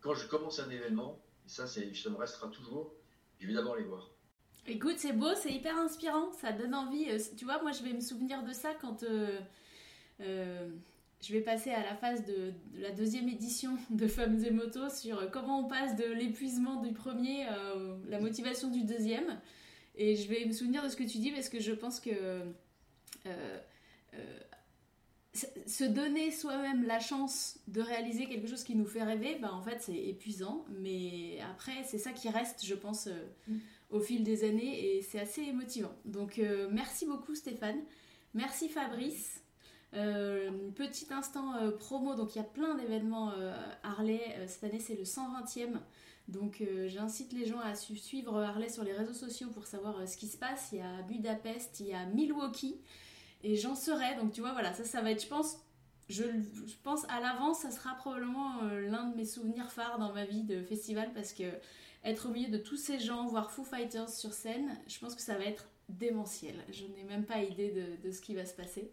[0.00, 2.92] quand je commence un événement, ça, ça me restera toujours,
[3.38, 4.10] je vais d'abord les voir.
[4.66, 7.08] Écoute, c'est beau, c'est hyper inspirant, ça donne envie.
[7.08, 9.40] Euh, tu vois, moi, je vais me souvenir de ça quand euh,
[11.26, 15.28] je vais passer à la phase de, la deuxième édition de Femmes et Motos sur
[15.32, 17.74] comment on passe de l'épuisement du premier à
[18.08, 19.40] la motivation du deuxième.
[19.96, 22.10] Et je vais me souvenir de ce que tu dis parce que je pense que
[22.10, 23.58] euh,
[24.14, 24.38] euh,
[25.66, 29.62] se donner soi-même la chance de réaliser quelque chose qui nous fait rêver, bah en
[29.62, 33.56] fait c'est épuisant, mais après c'est ça qui reste, je pense, euh, mm.
[33.90, 35.94] au fil des années et c'est assez motivant.
[36.04, 37.80] Donc merci beaucoup Stéphane,
[38.32, 39.42] merci Fabrice.
[39.96, 44.20] Euh, petit instant euh, promo, donc il y a plein d'événements euh, Harley.
[44.46, 45.78] cette année, c'est le 120e
[46.28, 50.26] Donc j'incite les gens à suivre Harley sur les réseaux sociaux pour savoir ce qui
[50.26, 50.68] se passe.
[50.72, 52.76] Il y a Budapest, il y a Milwaukee
[53.42, 54.16] et j'en serai.
[54.16, 55.58] Donc tu vois, voilà, ça, ça va être, je pense,
[56.08, 56.24] je,
[56.82, 60.62] pense à l'avance, ça sera probablement l'un de mes souvenirs phares dans ma vie de
[60.62, 61.44] festival parce que
[62.04, 65.22] être au milieu de tous ces gens, voir Foo Fighters sur scène, je pense que
[65.22, 66.54] ça va être démentiel.
[66.70, 68.90] Je n'ai même pas idée de, ce qui va se passer.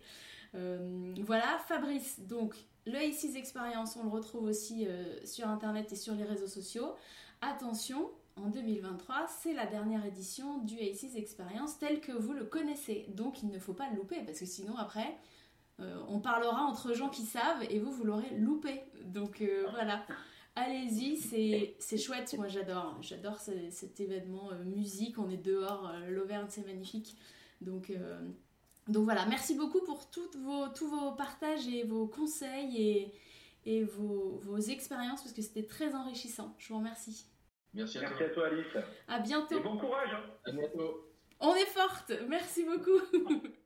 [0.55, 5.95] Euh, voilà, Fabrice, donc le ACES Experience, on le retrouve aussi euh, sur internet et
[5.95, 6.95] sur les réseaux sociaux.
[7.41, 13.05] Attention, en 2023, c'est la dernière édition du ACES Experience tel que vous le connaissez.
[13.09, 15.17] Donc il ne faut pas le louper parce que sinon après,
[15.79, 18.83] euh, on parlera entre gens qui savent et vous, vous l'aurez loupé.
[19.05, 20.05] Donc voilà,
[20.55, 21.17] allez-y,
[21.79, 22.35] c'est chouette.
[22.37, 25.17] Moi j'adore, j'adore cet événement musique.
[25.17, 27.17] On est dehors, l'Auvergne c'est magnifique.
[27.61, 27.91] Donc,
[28.87, 33.13] donc voilà, merci beaucoup pour toutes vos, tous vos partages et vos conseils et,
[33.65, 36.53] et vos, vos expériences parce que c'était très enrichissant.
[36.57, 37.25] Je vous remercie.
[37.73, 38.25] Merci à, toi.
[38.25, 38.47] à toi.
[38.47, 38.77] Alice.
[39.07, 39.57] À bientôt.
[39.57, 40.09] Et bon courage.
[40.13, 40.23] Hein.
[40.45, 41.09] À bientôt.
[41.39, 42.11] On est forte.
[42.27, 43.01] Merci beaucoup.